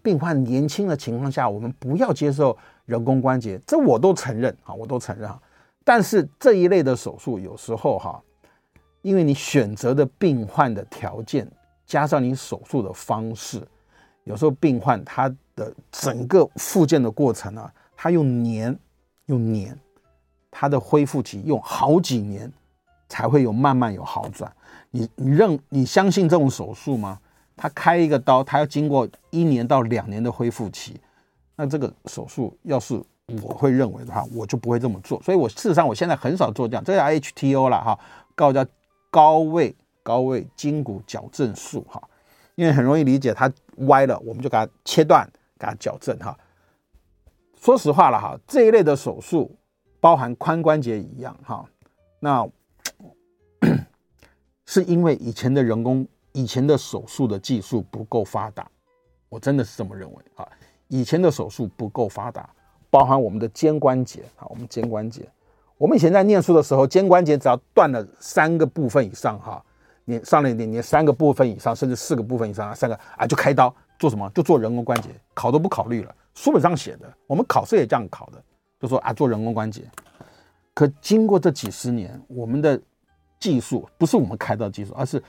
[0.00, 5.36] 病患年轻的情况下，我们不要接受人工关节，这我都承认啊，我都承认啊。
[5.82, 8.22] 但是这一类的手术有时候哈，
[9.02, 11.50] 因为你选择的病患的条件，
[11.84, 13.60] 加上你手术的方式，
[14.22, 15.34] 有时候病患他。
[15.56, 18.78] 的整个复健的过程呢，他用年，
[19.24, 19.76] 用年，
[20.50, 22.52] 它的恢复期用好几年
[23.08, 24.52] 才会有慢慢有好转。
[24.90, 27.18] 你你认你相信这种手术吗？
[27.56, 31.00] 他开一个刀，他要经过一年到两年的恢复期，
[31.56, 33.02] 那这个手术要是
[33.42, 35.20] 我会认为的话，我就不会这么做。
[35.22, 37.98] 所以我事实上我现在很少做这样，这叫 HTO 了哈，
[38.34, 38.64] 高叫
[39.10, 42.02] 高位高位筋骨矫正术哈，
[42.56, 43.50] 因为很容易理解，它
[43.86, 45.26] 歪了我们就给它切断，
[45.58, 46.36] 给它矫正哈。
[47.60, 49.56] 说实话了哈，这一类的手术
[50.00, 51.64] 包含髋关节一样哈，
[52.20, 52.48] 那
[54.66, 56.06] 是因为以前的人工。
[56.32, 58.70] 以前的手术的技术不够发达，
[59.30, 60.46] 我真的是这么认为啊。
[60.88, 62.46] 以前的手术不够发达，
[62.90, 65.26] 包含我们的肩关节啊，我们肩关节，
[65.78, 69.64] 我们以前在念书的时候，肩关节只要断了三个部分以上哈，
[70.04, 74.30] 你上了一点，你三个部分以上，甚至四个部分以上，三个啊就开刀做什么？
[74.30, 78.42] 就做人工关节，考都不考虑了，书本上写的，我们考试也这样考的，
[78.78, 79.82] 就说啊做人工关节。
[80.74, 82.78] 可经过这几十年，我们的
[83.40, 85.22] 技术不是我们开刀技术，而是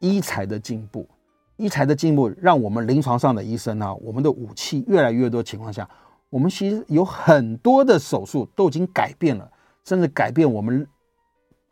[0.00, 1.08] 医材的进步，
[1.56, 5.88] 医材的进步，让我们临床上的医生啊，我们的武器越来越多情况下，
[6.28, 9.48] 我们其实有很多的手术都已经改变了，
[9.84, 10.84] 甚至改变我们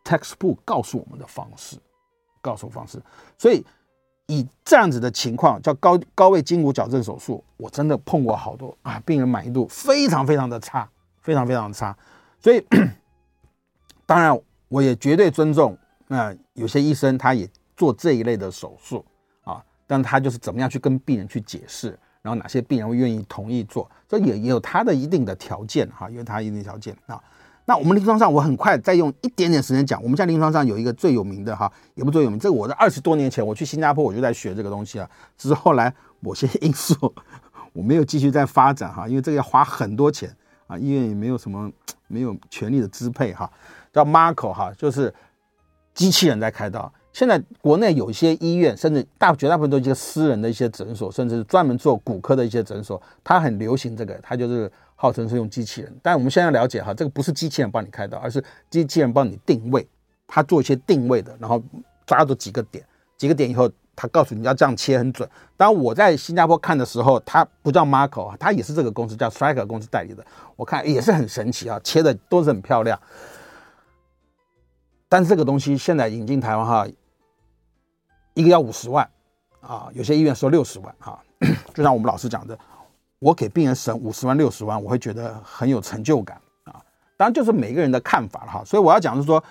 [0.05, 1.77] textbook 告诉我们的方式，
[2.40, 3.03] 告诉方式。
[3.37, 3.64] 所以
[4.29, 10.88] 以这样子的情况叫高高位筋骨矫正手术，我真的碰过好多啊，病人满意度非常非常的差，
[11.21, 11.95] 非常非常的差。
[12.41, 12.64] 所以
[14.07, 17.47] 当然我也绝对尊重，那、有些医生他也。
[17.79, 19.05] 做这一类的手术
[19.45, 27.23] 啊，但他就是怎么样去跟病人去解释，然后哪些病人会愿意同意做，这也也有他的一定的条件哈，有他一定条件啊。
[27.68, 36.94] 那我们临床上，我很快再用一点点时间讲，我们现在临床上有一个最有名的哈，也不最有名，这个我在二十多年前我去新加坡我就在学这个东西啊，只是后来某些因素
[37.74, 40.35] 我没有继续再发展哈，因为这个要花很多钱
[40.66, 41.70] 啊，医院也没有什么
[42.07, 43.50] 没有权力的支配哈，
[43.92, 45.12] 叫 Mako 哈，就是
[45.92, 46.90] 机器人在开刀。
[47.12, 55.96] 现在国内有一些医院，甚至大绝大部分都是一些私人的一些诊所，甚至是专门做骨科的一些诊所，它很流行这个，它就是号称是用机器人。
[56.02, 59.88] 但我们现在了解哈，这个不是机器人帮你开刀，而是机器人帮你定位，
[60.26, 61.62] 它做一些定位的，然后
[62.04, 62.84] 抓住几个点，
[63.16, 65.28] 几个点以后，它告诉你要这样切很准。
[65.56, 73.00] 当我在新加坡看的时候，它不叫 Marco 啊，它也是这个公司叫 Stryker 公司代理的，我看也是很神奇啊，切的都是很漂亮。
[75.08, 76.87] 但是这个东西现在引进台湾哈，
[78.34, 79.08] 一个要五十万，
[79.61, 81.18] 啊，有些医院说六十万哈，
[81.72, 82.58] 就像我们老师讲的，
[83.18, 86.81] 我给病人省五十万六十万，我会觉得很有成就感啊。
[87.16, 88.62] 当然就是每个人的看法了哈。
[88.64, 89.42] 所以我要讲的是说，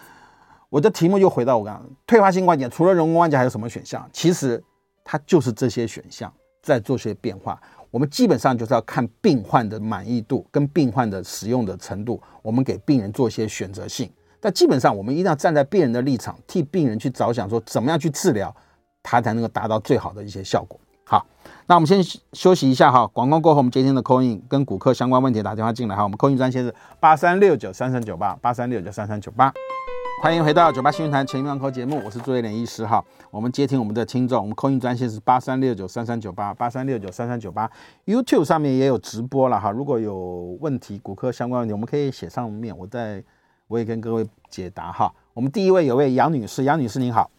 [0.69, 4.10] 我的题目又回到我刚刚，退化性关节除了人工关节还有什么选项？
[4.13, 4.63] 其实
[5.03, 7.62] 它就是这些选项在做些变化。
[7.89, 14.12] 我们基本上就是要看病患的满意度跟病患的使用的程度，我们给病人做一些选择性。
[14.39, 18.53] 但基本上，我们一定要站在病人的立场，替病人去着想，说怎么样去治疗，
[19.01, 20.80] 他才能够达到最好的一些效果。
[21.10, 21.26] 好，
[21.67, 29.54] 那我们先休息一下哈，广告过后，我们接听的 call in 跟骨科相关问题打电话进来哈，我们 call in 专线是八三六九三三九八八三六九三三九八，
[30.22, 37.72] 欢迎回到九八新闻台全民安扣节目，我是朱威廉医师哈，我们接听我们的听众，我们 call in 专线是八三六九三三九八八三六九三三九八
[38.06, 43.24] ，YouTube 上面也有直播了哈，如果有问题骨科相关问题，我们可以写上面，我在。
[43.70, 45.13] 我也跟各位解答哈。
[45.34, 47.30] 我们第一位有位杨女士，杨女士您好。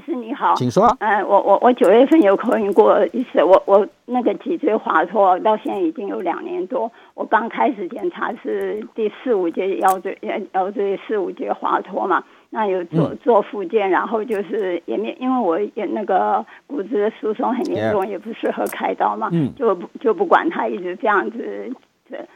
[0.00, 0.86] 师你好，请说。
[1.00, 6.90] 嗯，我我我九月份有口音过一次，我我那个脊椎滑脱到现在已经有两年多。
[7.14, 10.16] 我刚开始检查是第四五节腰椎
[10.52, 21.72] 腰椎四五节滑脱嘛，那有做做复健，然后就是也没因为我也那个骨质的疏松很严重，也不适合开刀嘛，嗯，就不就不管它，一直这样子。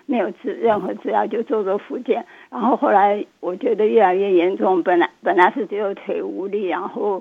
[0.06, 7.20] 没有治任何治疗，就做做复健，然后后来我觉得越来越严重，本来本来是只有腿无力，然后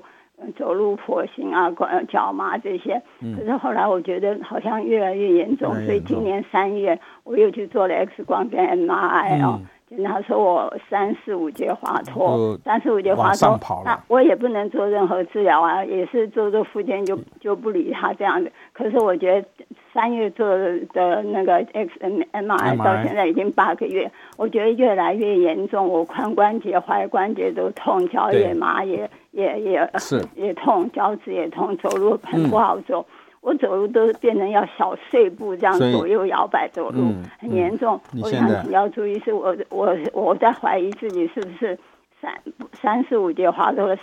[0.56, 1.70] 走路跛行啊，
[2.08, 3.00] 脚麻这些，
[3.36, 9.60] 可是后来我觉得好像越来越严重，所以今年三月我又去做了 X 光跟 MRI 哦。
[10.04, 18.50] 他说我三四五节滑脱，三四五节滑脱，那我也不能做任何治疗啊，也是做做复健就就不理他这样的。
[18.72, 19.46] 可是我觉得
[19.94, 29.90] 三月做的那个 X M M I 到现在已经八个月，我觉得越来越严重，我髋关节、踝关节都痛，脚也麻，也也也
[30.34, 33.06] 也痛，脚趾也痛，走路很不好走。
[33.40, 38.00] 我走路都变成要小碎步这样左右摇摆走路，嗯、很严重。
[38.14, 41.78] 嗯、我想请教朱医师，我我我在怀疑自己是不是
[42.20, 42.32] 三
[42.72, 43.94] 三四五节滑脱了，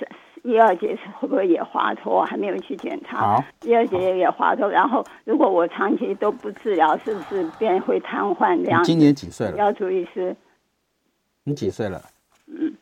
[0.43, 2.25] 一二节会不会也滑脱？
[2.25, 3.19] 还没有去检查。
[3.19, 4.67] 好，一二节也滑脱。
[4.69, 8.84] 然后如果我长期都不治疗，是不是变会瘫痪这样？
[8.84, 9.58] 今年几岁了？
[9.58, 10.36] 要注意是，
[11.43, 12.01] 你几岁了？
[12.47, 12.73] 嗯，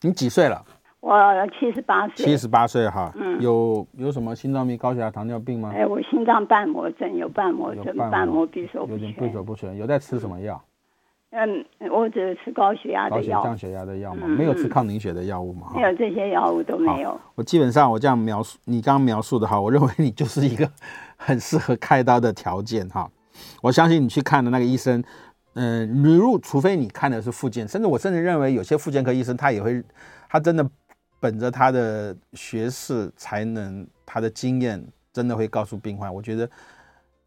[0.00, 0.64] 你几岁了？
[1.00, 1.14] 我
[1.58, 2.24] 七十八岁。
[2.24, 5.70] 七十八岁哈，嗯，有有什么心脏病、高血压、糖尿病吗？
[5.74, 9.76] 哎，我心脏瓣膜症，有瓣膜症，瓣膜闭锁不全，有点闭锁不全。
[9.76, 10.54] 有在吃什么药？
[10.54, 10.73] 嗯，
[11.90, 14.26] 我只是吃高血压的药，降血压的药吗？
[14.26, 15.72] 没有吃抗凝血的药物吗？
[15.74, 17.20] 没有，这些药物都没有。
[17.34, 20.70] 我基本上我这样描述，你刚刚描述的哈，我认为你就是一个
[21.16, 23.10] 很适合开刀的条件哈。
[23.62, 25.02] 我相信你去看的那个医生，
[25.54, 29.82] 嗯，你如除非你看的是附件，甚至我甚至认为有些附件科医生他也会，
[30.28, 30.68] 他真的。
[31.20, 36.46] 本着他的学识、才能、他的经验，真的会告诉病患，我觉得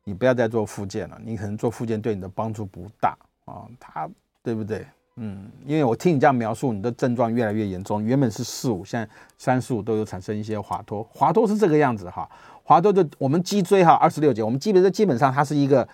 [0.04, 3.18] 你不要再做附件了，你可能做附件对你的帮助不大
[3.48, 3.66] 啊。
[3.80, 4.08] 他
[4.44, 4.86] 对不对？
[5.16, 11.04] 嗯，因为我听你这样描述，你的症状越来越严重，原本是四五，现在三四五都有产生一些滑脱。
[11.12, 12.30] 滑脱是这个样子哈，
[12.64, 15.88] 滑脱的我们脊椎哈，二十六节，我们基本上基本上它是一个，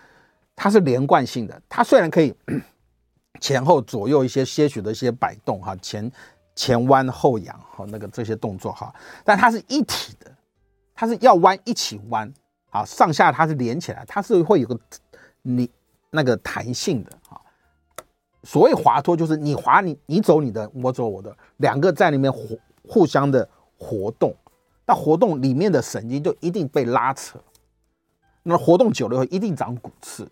[0.56, 2.36] 它是连贯性的，它虽然可以
[3.40, 6.12] 前后左右一些些许的一些摆动哈，前。
[6.56, 10.32] 前弯后仰，哈，那个这些动作哈，但它是一体的，
[10.94, 12.32] 它是要弯一起弯，
[12.70, 14.80] 啊，上下它是连起来，它是会有个
[15.42, 15.68] 你
[16.12, 17.12] 那个弹性的。
[18.44, 24.36] 所谓滑脱就是你滑你你走你的，我走我的，两个在里面互互相的活动，
[24.86, 27.40] 那活动里面的神经就一定被拉扯，
[28.44, 30.30] 那活动久了以后一定长骨刺，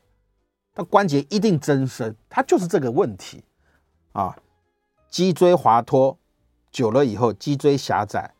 [0.76, 3.44] 那关节一定增生，它就是这个问题
[4.12, 4.38] 啊。
[5.10, 6.18] 脊椎滑脱
[6.72, 8.34] 久了以后，脊椎狭窄，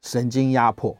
[0.00, 0.96] 神经压迫，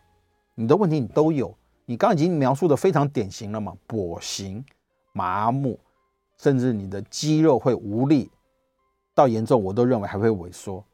[0.57, 1.57] 你的问题你都有。
[1.87, 3.77] 你刚刚已经描述的非常典型了嘛？
[3.87, 4.65] 跛行、
[5.13, 5.79] 麻木，
[6.39, 8.31] 甚至你的肌肉会无力，
[9.15, 10.85] 到严重我都认为还会萎缩。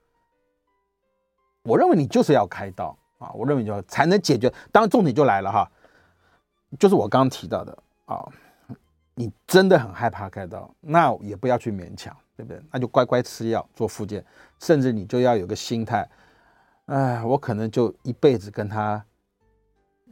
[1.63, 3.31] 我认为你就是要开刀啊！
[3.33, 4.53] 我认为就才能解决。
[4.73, 5.71] 当然重点就来了哈，
[6.79, 8.27] 就是我刚刚提到的啊，
[9.15, 12.17] 你真的很害怕开刀，那也不要去勉强。
[12.37, 12.63] 对不对？
[12.73, 14.25] 那就乖乖吃药做复健，
[14.61, 16.09] 甚至你就要有个心态，
[16.87, 19.05] 哎，我可能就一辈子跟他，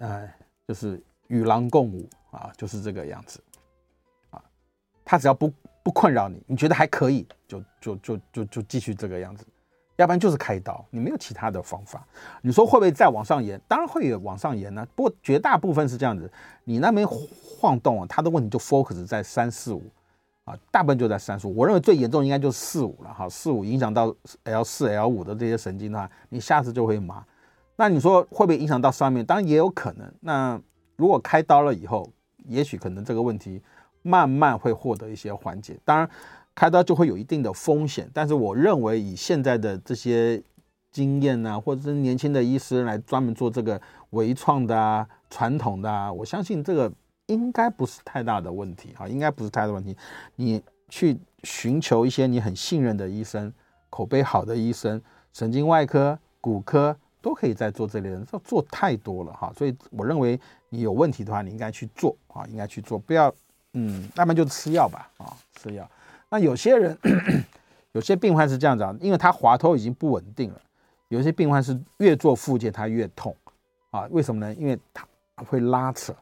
[0.00, 3.42] 哎，就是与狼共舞啊，就是这个样子，
[5.10, 5.50] 他只要不
[5.82, 9.46] 不困扰你，你觉得还可以，就就就就就继续这个样子，
[9.96, 12.06] 要不然就是开刀，你没有其他的方法。
[12.42, 13.58] 你说会不会再往上延？
[13.66, 16.30] 当然会往上延呢，不过绝大部分是这样子，
[16.64, 19.82] 你那边晃动啊，他的问题就 focus 在三四五。
[20.44, 27.22] 啊，大部分就在三十五，我认为最严重应该就是四五了哈，四五影响到 L 四 L 五的这些神经的话，你下次就会麻。
[27.76, 29.22] 那你说会不会影响到上面？
[29.22, 30.10] 当然也有可能。
[30.20, 30.58] 那
[30.96, 32.10] 如果开刀了以后，
[32.46, 33.62] 也许可能这个问题
[34.08, 35.78] 慢慢会获得一些缓解。
[35.84, 36.08] 当然，
[36.54, 40.42] 开刀就会有一定的风险，但是我认为以现在的这些
[40.90, 46.92] 经验啊，或者是年轻的医师来专门做这个微创的啊、传统的啊，我相信这个。
[47.28, 49.94] 应该不是太大的问题啊，应该不是太大的问题。
[50.36, 53.52] 你去寻求一些你很信任的医生，
[53.90, 54.98] 口碑好的医生，
[55.34, 59.52] 神经外科、骨科都可以在做这类的，做做太多了哈。
[59.54, 60.40] 所以我认为
[60.70, 63.30] 你有问题的话，你应该去做啊，应该去做，不要
[63.86, 65.88] 嗯，要不然就吃药吧啊，吃药。
[66.28, 66.98] 那有些人，
[67.92, 70.60] 有些病患是这样子啊，因为他滑脱已经不稳定了，
[71.08, 73.34] 有些病患是越做复健他越痛
[73.90, 74.54] 啊，为什么呢？
[74.54, 76.14] 因为他会拉扯。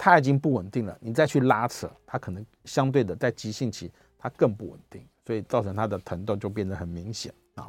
[0.00, 7.68] 他已经不稳定了，你再去拉扯，他可能相对的在急性期他更不稳定，所以造成他的疼痛就变得很明显啊。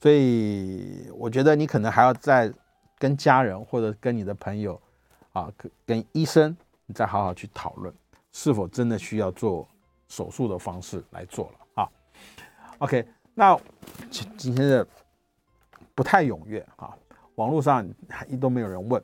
[0.00, 2.52] 所以我觉得你可能还要再
[3.00, 4.80] 跟家人或者跟你的朋友
[5.32, 5.52] 啊，
[5.84, 7.92] 跟医生你再好好去讨论，
[8.38, 9.66] 是否真的需要做
[10.08, 11.88] 手术的方式来做了啊。
[12.76, 13.58] OK，那
[14.10, 14.86] 今天的
[15.94, 16.94] 不太踊跃啊，
[17.36, 17.88] 网络上
[18.28, 19.02] 一都没有人问。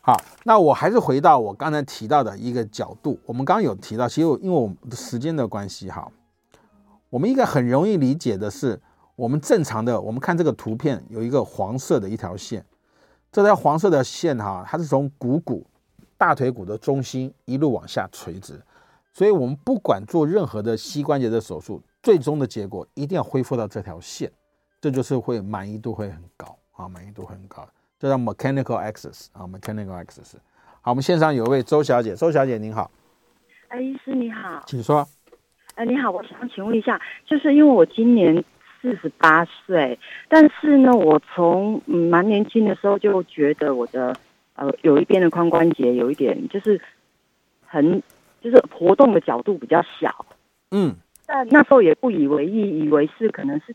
[0.00, 3.16] 好，那我还是回到我刚才提到的一个角度。
[3.26, 6.10] 我们刚刚有提到，其实因为我们的时间的关系，哈，
[7.08, 8.82] 我们应该很容易理解的是，
[9.14, 12.66] 我们正常的，我们看这个图片有一个黄色的一条线，
[13.30, 15.64] 这条黄色的线哈，它是从股骨、
[16.18, 18.60] 大腿骨的中心一路往下垂直，
[19.12, 24.30] 所以我们不管做任何的膝关节的手术，最终的结果一定要恢复到这条线，
[24.80, 27.68] 这就是会满意度会很高啊，满意度很高。
[27.98, 30.34] 这叫 mechanical access 啊，mechanical access。
[30.82, 32.90] 好，我们线上有一位周小姐，周小姐您好。
[33.68, 35.06] 哎，医师你好，请说。
[35.74, 38.44] 哎，你好，我想请问一下，就是因为我今年
[38.80, 39.98] 四十八岁，
[40.28, 44.14] 但是呢，我从嗯蛮年轻的时候就觉得我的
[44.56, 46.80] 呃有一边的髋关节有一点就是
[47.64, 48.02] 很
[48.40, 50.26] 就是活动的角度比较小，
[50.70, 50.94] 嗯，
[51.26, 53.74] 但那时候也不以为意，以为是可能是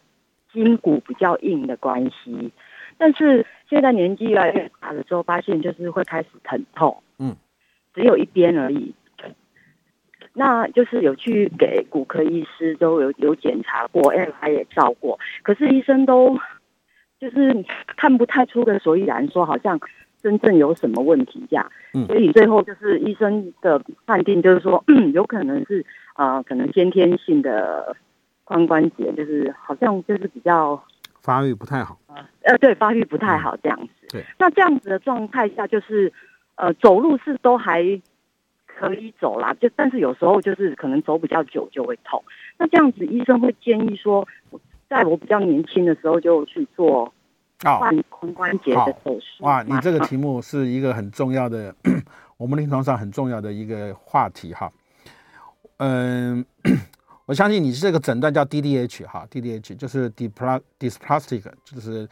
[0.51, 2.51] 筋骨比较硬的关系。
[2.97, 7.35] 但是现在年纪越来越大了之后，发现就是会开始疼痛，嗯，
[7.93, 8.93] 只有一边而已。
[10.33, 16.37] 那就是有去给骨科医师都有有检查过，MRI 也照过，可是医生都
[17.19, 17.65] 就是
[17.97, 19.77] 看不太出个所以然，说好像
[20.21, 21.71] 真正有什么问题这样。
[21.93, 27.95] 嗯，所以最后就是医生的判定就是说，嗯，有可能是啊、呃，可能先天性的
[28.45, 30.81] 髋关节，就是好像就是比较
[31.21, 31.97] 发育不太好。
[32.43, 34.23] 呃，对，发育不太好这样子。
[34.37, 36.11] 那这样子的状态下，就是
[36.55, 37.83] 呃，走路是都还
[38.65, 42.23] 可以走啦，就但是有时候就是可能走比较久就会痛。
[42.57, 44.27] 那这样子，医生会建议说，
[44.89, 47.13] 在我比较年轻的时候就去做
[47.63, 49.43] 换髋关节的手术。
[49.43, 51.73] 哇，你这个题目是一个很重要的，
[52.37, 54.71] 我们临床上很重要的一个话题哈。
[55.77, 56.45] 嗯。
[57.27, 62.09] 我相信你这个诊断叫 DDH 哈，DDH 就是 dysplastic，就是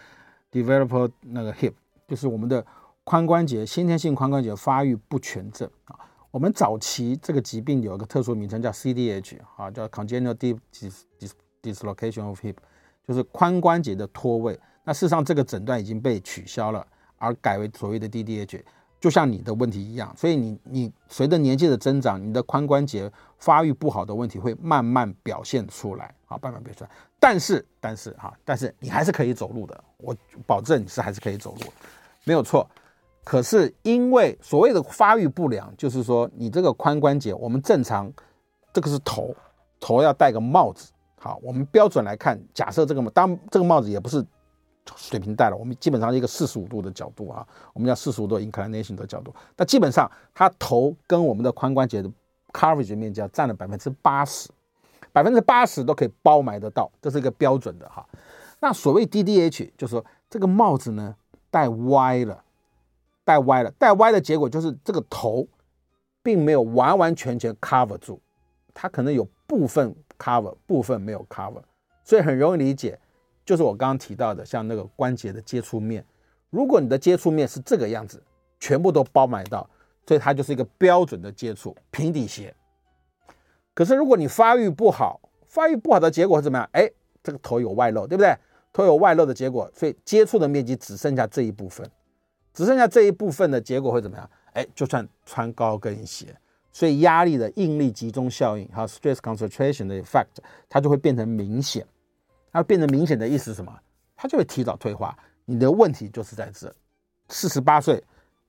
[0.50, 1.74] develop 那个 hip，
[2.08, 2.66] 就是我们的
[3.04, 6.00] 髋关节先天性髋关节发育不全症啊。
[6.32, 10.58] 我们早期这个疾病有一个特殊名称叫 CDH 啊，叫 congenital deep
[11.62, 12.56] dislocation of hip，
[13.06, 14.58] 就是髋关节的脱位。
[14.90, 16.84] 那事实上这个诊断已经被取消了，
[17.20, 18.60] 而改为所谓的 DDH。
[19.00, 26.90] 就像你的问题一样，所以你你随着年纪的增长，你的髋关节发育不好的问题会慢慢表现出来，啊，慢慢表现出来。
[27.20, 30.16] 但是但是哈，但是你还是可以走路的，我
[30.48, 31.72] 保证你是还是可以走路，
[32.24, 32.68] 没有错。
[33.24, 38.12] 可是因为所谓的发育不良，就是说你这个髋关节，我们正常
[38.74, 39.36] 这个是头，
[39.80, 44.26] 头要戴个帽子，好，我们标准来看，假设这个当这个帽子也不是。
[44.96, 49.34] 水平戴了，我们基本上一个四十五度的角度啊，我们叫四十五度 inclination 的角度。
[49.56, 52.12] 那基本上，它头跟我们的髋关节的
[52.52, 54.50] coverage 面积要占了百分之八十，
[55.12, 58.06] 百分之八十都可以包埋得到，这是一个标准的哈。
[58.60, 61.16] 那所谓 DDH，就是说这个帽子呢
[61.50, 62.44] 戴歪了，
[63.24, 65.48] 戴歪了，戴歪的结果就是这个头
[66.22, 68.20] 并没有完完全全 cover 住，
[68.74, 71.62] 它可能有部分 cover，部分没有 cover，
[72.04, 73.00] 所以很容易理解。
[73.50, 76.06] 就是我刚刚提到的，像那个关节的接触面，
[76.52, 78.22] 如果你的接触面是这个样子，
[78.60, 79.68] 全部都包埋到，
[80.06, 82.56] 所以它就是一个标准的接触平底鞋。
[83.74, 86.70] 可是如果你发育不好，发育不好的结果是怎么样？
[86.74, 86.88] 哎，
[87.24, 88.38] 这个头有外露，对不对？
[88.72, 91.90] 头有外露的结果，所以接触的面积只剩下这一部分，
[92.54, 94.30] 只剩下这一部分的结果会怎么样？
[94.54, 96.28] 哎，就算穿高跟鞋，
[96.72, 100.38] 所以压力的应力集中效应，还有 stress concentration 的 effect，
[100.70, 101.84] 它就会变成明显。
[102.52, 103.74] 它变得明显的意思是什么？
[104.16, 105.18] 它就会提早退化。
[105.46, 106.72] 你的问题就是在这，
[107.30, 108.04] 四十八岁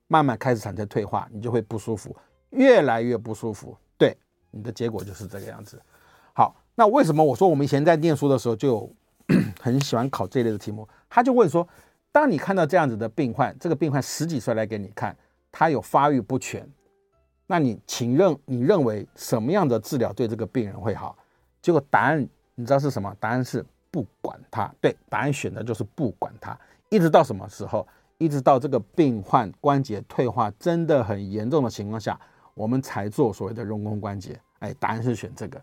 [0.07, 2.14] 慢慢开始产生退化，你就会不舒服，
[2.51, 3.76] 越来越不舒服。
[3.96, 4.16] 对，
[4.51, 5.80] 你的结果就是这个样子。
[6.34, 8.90] 好，那为什么我说我们以前在念书的时候就
[9.61, 10.86] 很喜欢考这类的题目？
[11.09, 11.66] 他就问说：
[12.12, 15.16] 当你看到这样子的病患，这个病患十几岁来给你看，
[15.51, 16.68] 他有发育不全，
[17.46, 21.16] 那你请认你认为什么样的治疗对这个病人会好？
[21.62, 23.14] 结果答案你知道是什么？
[23.18, 23.64] 答案是。
[23.91, 27.86] 不管它，对，答案选的就是不管它，一直到什么时候？
[28.18, 32.20] 一直到这个病患关节退化真的很严重的情况下，
[32.53, 34.38] 我们才做所谓的人工关节。
[34.59, 35.59] 哎，答案是选这个，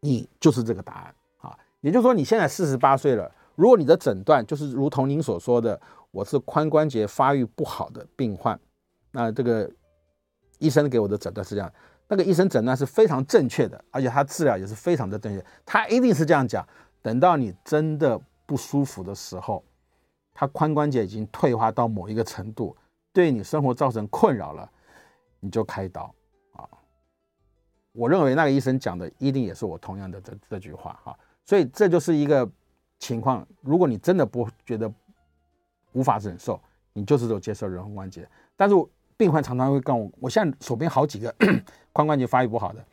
[0.00, 1.54] 你就是这个答案啊。
[1.82, 5.78] 也就是说，你现在四十八岁了，如果你的诊断就是如同您所说的，
[6.10, 8.58] 我是髋关节发育不好的病患，
[9.10, 9.70] 那这个
[10.58, 11.70] 医生给我的诊断是这样，
[12.08, 16.66] 那个医生诊断是非常正确的，而且他治疗也是非常的正确，他一定是这样讲。
[17.08, 19.64] 等到你真的不舒服的时候，
[20.34, 22.76] 他髋关节已经退化到某一个程度，
[23.14, 24.70] 对你生活造成困扰了，
[25.40, 26.14] 你就开刀
[26.52, 26.68] 啊！
[27.92, 32.46] 我认为那个医生讲的一定也是我同样的这这句话哈，所以这就是一个
[32.98, 33.46] 情况。
[33.62, 34.92] 如果你真的不觉得
[35.92, 36.60] 无法忍受，
[36.92, 38.28] 你就是得接受人工关节。
[38.54, 38.74] 但是
[39.16, 41.34] 病患常常会告诉我，我现在手边好几个
[41.94, 42.84] 髋关节发育不好的。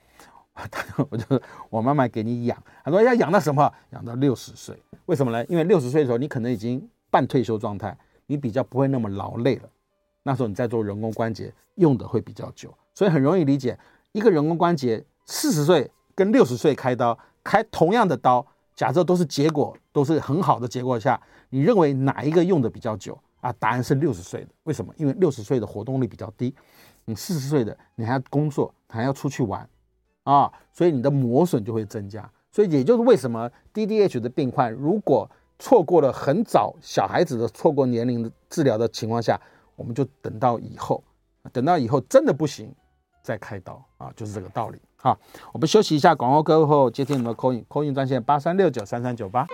[1.09, 3.71] 我就我慢慢给你养，他说要养到什么？
[3.91, 4.75] 养到六十岁？
[5.05, 5.45] 为什么呢？
[5.49, 7.95] 因为六十岁的时候你可能已经半退休状态，
[8.27, 9.69] 你比较不会那么劳累了。
[10.23, 13.77] 那时候你在做人工关节用的会比较久，所以很容易理解。
[14.13, 23.53] 一个人工关节四十岁跟六十岁开刀，开同样的刀，假设都是结果都是很好的结果下，你认为哪一个用的比较久啊？
[23.59, 24.47] 答案是六十岁的。
[24.63, 24.93] 为什么？
[24.97, 26.55] 因为六十岁的活动力比较低，
[27.03, 29.67] 你四十岁的你还要工作，还要出去玩。
[30.26, 39.39] 啊，所以你的磨损就会增加，所以也就是为什么 DDH 的病患如果错过了很早小孩子的错过年龄的治疗的情况下，
[39.76, 41.03] 我们就等到以后，
[41.53, 42.73] 等到以后真的不行
[43.21, 44.80] 再开刀啊，就是这个道理。
[44.97, 45.15] 好，
[45.53, 49.45] 我们休息一下，广告过后接听你们的 call in，call in 专线八三六九三三九八。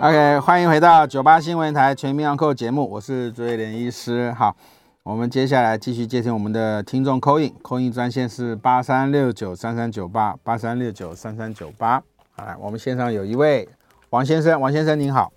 [0.00, 4.32] OK，欢迎回到九八新闻台全民安扣节目，我是朱瑞莲医师。
[4.32, 4.56] 好。
[5.04, 12.02] 我们接下来继续接听我们的听众扣印，扣印专线是八三六九三三九八八三六九三三九八。
[12.38, 13.68] 来，我们线上有一位
[14.08, 15.30] 王先生，王先生您好，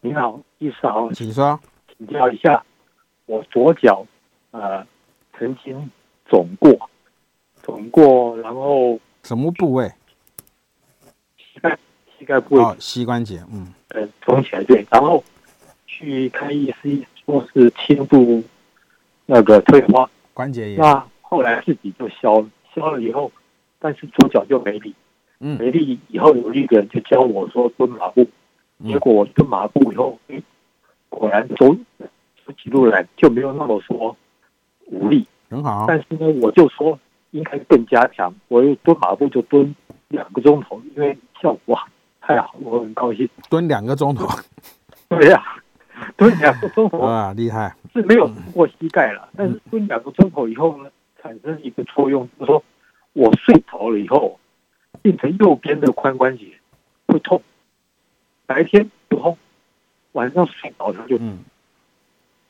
[0.00, 1.60] 您好，医师好，请说，
[1.98, 2.64] 请教一下，
[3.26, 4.06] 我左脚
[4.52, 4.86] 呃
[5.38, 5.90] 曾经
[6.24, 6.72] 肿过，
[7.62, 9.92] 肿过，然后什么部位？
[11.36, 11.78] 膝盖，
[12.18, 15.22] 膝盖部位，哦，膝关节，嗯，呃，肿起来对，然后
[15.86, 18.42] 去看医师说是轻度
[19.26, 23.30] 那个退化关节炎，那后来自己就消了，消了以后，
[23.78, 24.94] 但是左脚就没力。
[25.40, 28.26] 嗯，没力以后有一个人就教我说蹲马步，
[28.86, 30.40] 结果我蹲马步以后，哎，
[31.08, 34.16] 果然走走起路来就没有那么说
[34.86, 35.86] 无力，很好。
[35.88, 36.98] 但是呢，我就说
[37.32, 39.74] 应该更加强，我又蹲马步就蹲
[40.08, 41.78] 两个钟头，因为效果
[42.20, 43.28] 太好，我很高兴。
[43.50, 44.26] 蹲两个钟头，
[45.08, 45.58] 对呀、啊，
[46.16, 50.90] 蹲两个钟头啊，厉害，是没有过膝盖了，但是蹲两个钟头以后呢，
[51.22, 52.62] 产生一个作用，就是说
[53.12, 54.38] 我睡着了以后。
[55.02, 56.46] 变成右边的髋关节
[57.08, 57.42] 会痛，
[58.46, 59.36] 白天不痛，
[60.12, 61.18] 晚上睡着它就。
[61.18, 61.40] 嗯，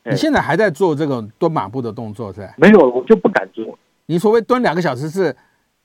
[0.05, 2.53] 你现在还在做这个蹲马步的动作是吧？
[2.57, 3.77] 没有，我就不敢做。
[4.05, 5.35] 你所谓蹲两个小时，是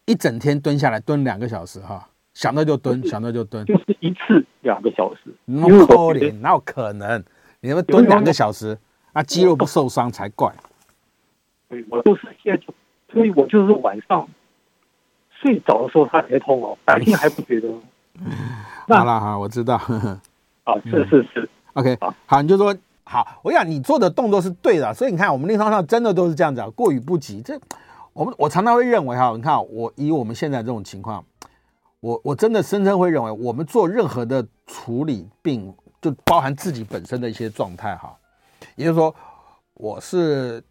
[0.05, 2.09] 一整天蹲下来蹲两个小时哈？
[2.35, 5.35] 想到就蹲，想到就蹲，就是一次两个小时。
[5.47, 7.25] 那么可怜，哪有可能？
[7.61, 8.79] 你们蹲两个小时，
[9.13, 10.53] 那肌肉不受伤才怪。
[11.69, 12.75] 对，我就是现在就，
[13.13, 14.29] 所以我就是晚上。
[15.43, 17.69] 睡着的时候它才痛哦，白天还不觉得。
[18.95, 19.77] 好了好，我知道。
[20.65, 23.27] 啊，是是是，OK，好，好，你就说好。
[23.43, 27.41] 我想你做的动作是对的，所以你看我们临床上真的都是这样子啊，过于不及。
[27.41, 27.59] 这
[28.13, 31.25] 我们我常常会认为哈，你看我以我们现在这种情况，
[32.01, 38.17] 我我真的深深会认为，我们做任何的处理病，就包含自己本身的一些状态哈。
[38.77, 39.15] 也就是说，
[39.75, 40.63] 我是。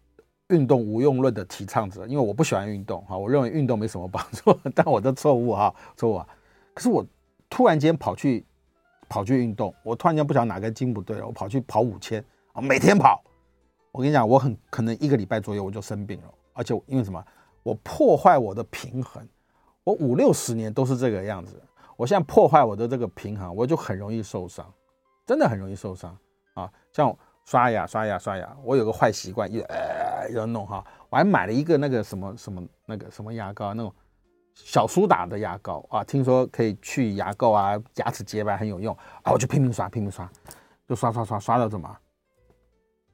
[0.50, 6.26] 运动无用论的提倡者，因为我不喜欢运动哈，我认为运动没什么帮助，但我的错误哈，错误啊！
[6.74, 7.06] 可是我
[7.48, 8.44] 突然间跑去
[9.08, 12.20] 跑去运动，我突然间不晓得哪根筋不对了，我跑去跑五千
[12.52, 13.22] 啊，每天跑，
[13.92, 17.24] 我跟你讲，我很可能一个礼拜左右我就生病了，而且因为什么？
[17.62, 19.24] 我破坏我的平衡，
[19.84, 21.62] 我五六十年都是这个样子，
[21.96, 24.66] 我现在破坏我的这个平衡，我就很容易受伤，
[25.30, 26.10] 真的很容易受伤
[26.54, 26.68] 啊！
[26.92, 30.28] 像刷牙刷牙刷牙，我有个坏习惯，一呃。
[30.32, 33.94] 要弄哈，我还买了一个那个什么什么那个什么牙膏，那种
[34.56, 40.28] 小苏打的牙膏啊，听说可以去牙垢啊，牙齿洁白很有用啊，我就拼命刷拼命刷，
[40.88, 41.96] 就刷刷刷刷到什么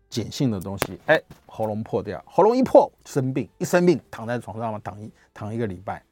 [0.08, 6.02] 碱性的东西，哎，喉咙破掉，喉咙一破生病，一生病躺在床上嘛，躺一躺一个礼拜，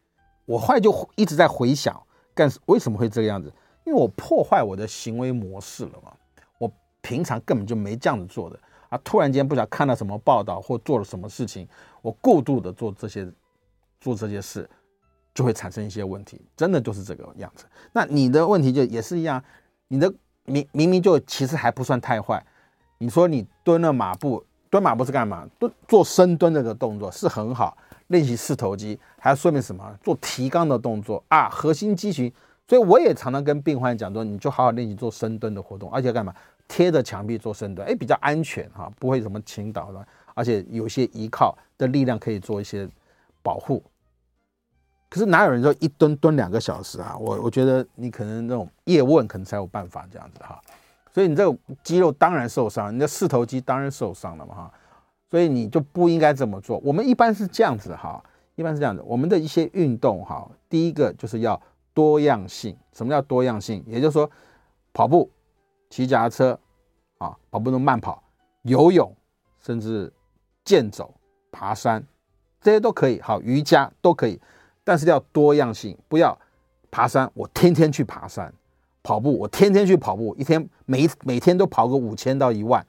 [0.45, 1.99] 我后来就一直在回想，
[2.35, 3.51] 干为什么会这个样子？
[3.85, 6.13] 因为我破坏我的行为模式了嘛，
[6.59, 6.71] 我
[7.01, 8.59] 平常根本就没这样子做的。
[8.91, 9.01] 啊！
[9.03, 11.67] 突然间不晓看到什么报道或做了什么事情，
[12.01, 13.27] 我过度的做这些
[14.01, 14.69] 做这些事，
[15.35, 16.41] 就会产生一些问题。
[16.57, 17.65] 真的就是这个样子。
[17.93, 19.43] 那你的问题就也是一样，
[19.89, 20.13] 你的
[20.45, 22.45] 明明明就其实还不算太坏。
[22.99, 25.49] 你说你蹲了马步，蹲马步是干嘛？
[25.59, 27.77] 蹲做深蹲这个动作是很好，
[28.09, 29.99] 练习四头肌，还要说明什么？
[30.05, 32.33] 做提肛的动作啊，核心肌群。
[32.67, 36.35] 所以我也常常跟病患讲说，你就好好练习做深蹲的活动，而且干嘛？
[36.67, 42.89] 贴着墙壁做深蹲，哎，比较安全哈，不会什么倾倒的，而且有些依靠的力量可以做一些
[43.43, 43.83] 保护。
[45.11, 47.15] 可是哪有人说一蹲蹲两个小时啊？
[47.21, 50.59] 我我觉得你可能那种叶问可能才有办法这样子哈。
[51.13, 54.73] 所以你这个肌肉当然受伤，你的四头肌当然受伤了嘛哈。
[55.31, 56.79] 所以你就不应该这么做。
[56.79, 59.03] 我们一般是这样子哈，一般是这样子。
[59.05, 61.61] 我们的一些运动哈，第一个就是要
[61.95, 62.77] 多样性。
[62.93, 63.83] 什么叫多样性？
[63.87, 64.31] 也就是说
[64.93, 65.31] 跑步。
[65.91, 66.59] 骑脚踏车，
[67.19, 68.21] 啊，跑步能慢跑，
[68.63, 69.15] 游泳，
[69.61, 70.13] 甚至
[70.65, 71.15] 健走、
[71.53, 72.05] 爬山，
[72.61, 73.21] 这些都可以。
[73.21, 74.41] 好，瑜伽都可以，
[74.83, 76.37] 但是要多样性，不要
[76.91, 78.51] 爬山，我天天去爬山；
[79.05, 82.85] 跑步，我天天去跑步，一天每每天都跑个五千到一万，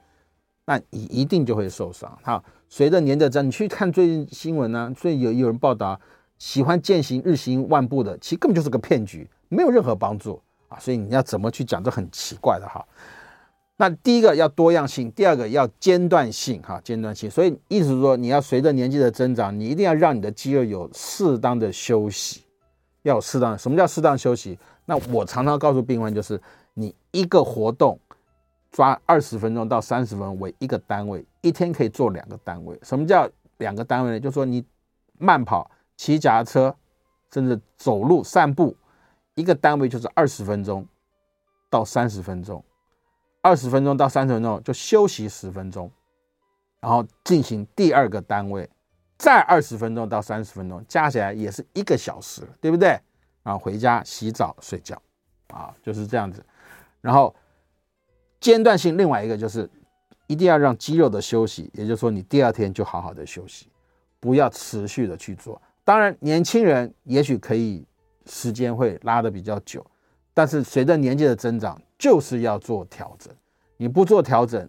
[0.65, 2.17] 那你一定就会受伤。
[2.23, 5.99] 好，随着年的增，你去看最近新闻呢，最近有有人报道，
[6.37, 10.41] 喜欢践行日行万步的，其实根本就是个骗局，没有任何帮助。
[10.67, 12.83] 啊，所以你要怎么去讲，这很奇怪的哈。
[13.77, 17.29] 那第一个要多样性，第二个要间断性哈，间断性。
[17.29, 22.41] 所以意思是说，你要随着年纪的增长，你一定要让你的肌肉有适当的休息，
[23.03, 23.57] 要有适当。
[23.57, 24.57] 什么叫适当休息？
[24.85, 26.41] 那我常常告诉病患就是，
[26.73, 27.99] 你一个活动
[28.71, 32.79] 抓二十分钟到三十分为一个单位，一天可以做两个单位。
[32.81, 34.19] 什么叫两个单位呢？
[34.19, 34.63] 就是说你
[35.19, 36.75] 慢跑、骑脚踏车，
[37.31, 38.75] 甚至走路散步。
[39.35, 40.87] 一个单位就是二十分钟
[41.69, 42.63] 到三十分钟，
[43.41, 45.91] 二十分钟到三十分钟就休息十分钟，
[46.79, 48.69] 然后进行第二个单位，
[49.17, 52.97] 再二十分钟到三十分钟，加起来也是一个小时，对不对？
[53.43, 55.01] 然后回家洗澡睡觉，
[55.47, 56.43] 啊，就是这样子。
[57.01, 57.35] 然后
[58.39, 59.69] 间断性另外一个就是
[60.27, 63.69] 一定要让肌肉的休息，也就是说你第二天就好好的休息，
[64.21, 65.61] 不要持续的去做。
[65.85, 67.85] 当然，年轻人也许可以
[68.25, 69.85] 时间会拉得比较久，
[70.33, 73.31] 但是随着年纪的增长，就是要做调整。
[73.77, 74.67] 你不做调整，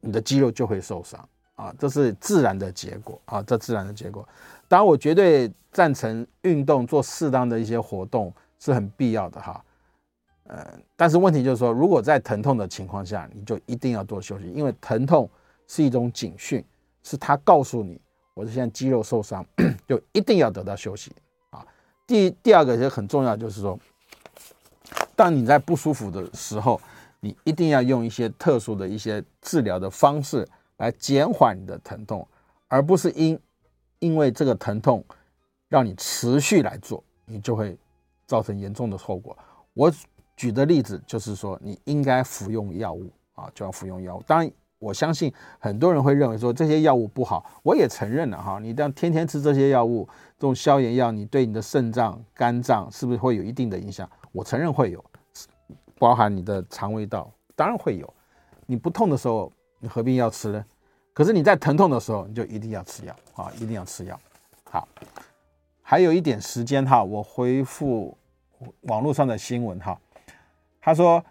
[0.00, 4.26] 你的肌肉就会受伤啊，这是自然的结果啊，这自然的结果。
[4.68, 9.62] 当然，我绝对赞成运动，做适当的一些活动是很必要的哈。
[10.44, 15.28] 呃，但是问题就是说，如果在疼痛的情况下，你就一定要多休息，因为疼痛
[15.66, 16.64] 是一种警讯，
[17.02, 18.00] 是它告诉你。
[18.38, 19.44] 我是现在肌肉受伤，
[19.88, 21.10] 就一定要得到休息
[21.50, 21.66] 啊。
[22.06, 23.76] 第第二个也很重要，就是说，
[25.16, 26.80] 当你在不舒服的时候，
[27.18, 32.24] 你一定要用一些特殊的一些治疗的方式来减缓你的疼痛，
[32.68, 33.36] 而不是因
[33.98, 35.04] 因为这个疼痛
[35.68, 37.76] 让你持续来做，你就会
[38.24, 39.36] 造成严重的后果。
[39.74, 39.92] 我
[40.36, 44.22] 举的例子就是说，你应该服用药物啊，就要服用药物。
[44.28, 44.48] 当然。
[44.78, 48.60] 我相信很多人会认为说这些药物不好，我也承认了哈。
[48.60, 50.08] 你这样天天吃这些药物，
[50.38, 54.08] 这种消炎药，你对你的肾脏、肝脏是不是会有一定的影响？
[54.30, 55.04] 我承认会有，
[55.98, 58.14] 包含你的肠胃道，当然会有。
[58.66, 60.64] 你不痛的时候，你何必要吃呢？
[61.12, 64.20] 可是你在疼痛的时候，你就一定要吃药啊，一定要吃药。
[64.62, 64.86] 好，
[65.82, 68.16] 还有一点时间哈，我回复
[68.82, 69.98] 网络上的新闻哈，
[70.80, 71.24] 他说。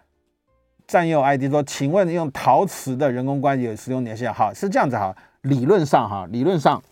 [0.88, 4.54] 占用 ID 说，请问用陶瓷的人工关节使用年限好？
[4.54, 6.82] 是这样子哈，理论上哈，理论上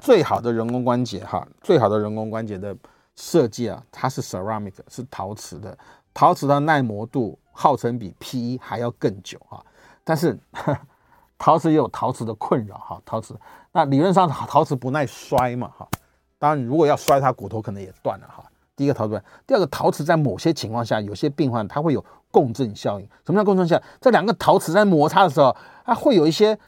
[0.00, 2.74] 最好的人工关节哈，最好的人工关节的
[3.16, 5.76] 设计啊，它是 ceramic 是陶瓷的，
[6.14, 9.60] 陶瓷的耐磨度号称比 PE 还要更久哈，
[10.04, 10.38] 但是
[11.36, 13.36] 陶瓷也有陶瓷的困扰哈，陶瓷
[13.72, 15.88] 那理论上陶瓷不耐摔嘛哈，
[16.38, 18.44] 当然如果要摔它骨头可能也断了哈。
[18.82, 22.04] 第一个陶瓷，第二个陶瓷在某些情况下，有些病患他会有。
[22.32, 23.82] 共振效应，什么叫共振效应？
[24.00, 25.54] 这两个陶瓷在摩擦的时候，
[25.84, 26.58] 它会有一些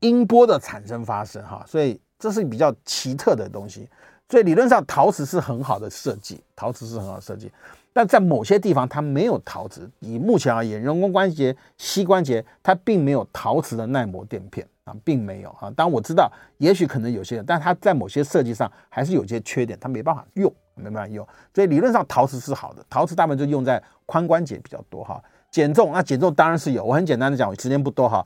[0.00, 3.88] 音波的产生发生，哈，所以这是比较奇特的东西。
[4.28, 7.48] 所以理论上陶瓷是很好的设计，陶瓷是很好的设计，
[7.92, 9.88] 但在某些地方它没有陶瓷。
[10.00, 15.70] 以目前而言，人工关节、膝关节它并没有陶瓷的耐磨垫片啊，并没有啊。
[15.76, 20.52] 当然我知道，也许可能有些人，但它在某些设计上还是有些缺点，它没办法用。
[20.78, 22.84] 没办法用，所以理论上陶瓷是好的。
[22.88, 25.22] 陶瓷大部分就用在髋关节比较多哈。
[25.50, 26.84] 减重，那减重当然是有。
[26.84, 28.24] 我很简单的讲，我时间不多哈。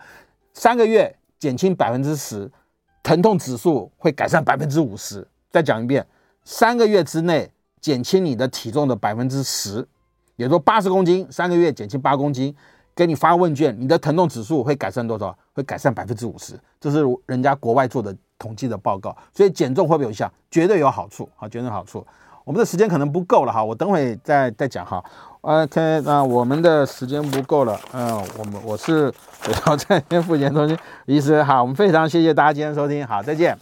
[0.55, 2.51] 三个月减轻百分之十，
[3.03, 5.27] 疼痛指数会改善百分之五十。
[5.51, 6.05] 再讲一遍，
[6.45, 7.51] 三个月之内
[7.81, 9.87] 减轻你的体重的百分之十，
[10.37, 12.55] 也就是说八十公斤，三个月减轻八公斤，
[12.95, 15.37] 给你发问卷，你的疼痛指数会改善多少？
[15.55, 16.59] 会改善百分之五十。
[16.81, 19.17] 这是人家国外做的统计的报告。
[19.33, 20.33] 所以减重会不会有效？
[20.51, 22.05] 绝对有好处啊，绝对有好处。
[22.45, 25.03] 我们的时间可能不够了哈，我等会再再讲哈。
[25.43, 29.11] OK，那我们的时间不够了，嗯，我们我是
[29.45, 33.57] 北朝在天复健中心医师，哈，我们非常谢谢大家今天收听，好，再见。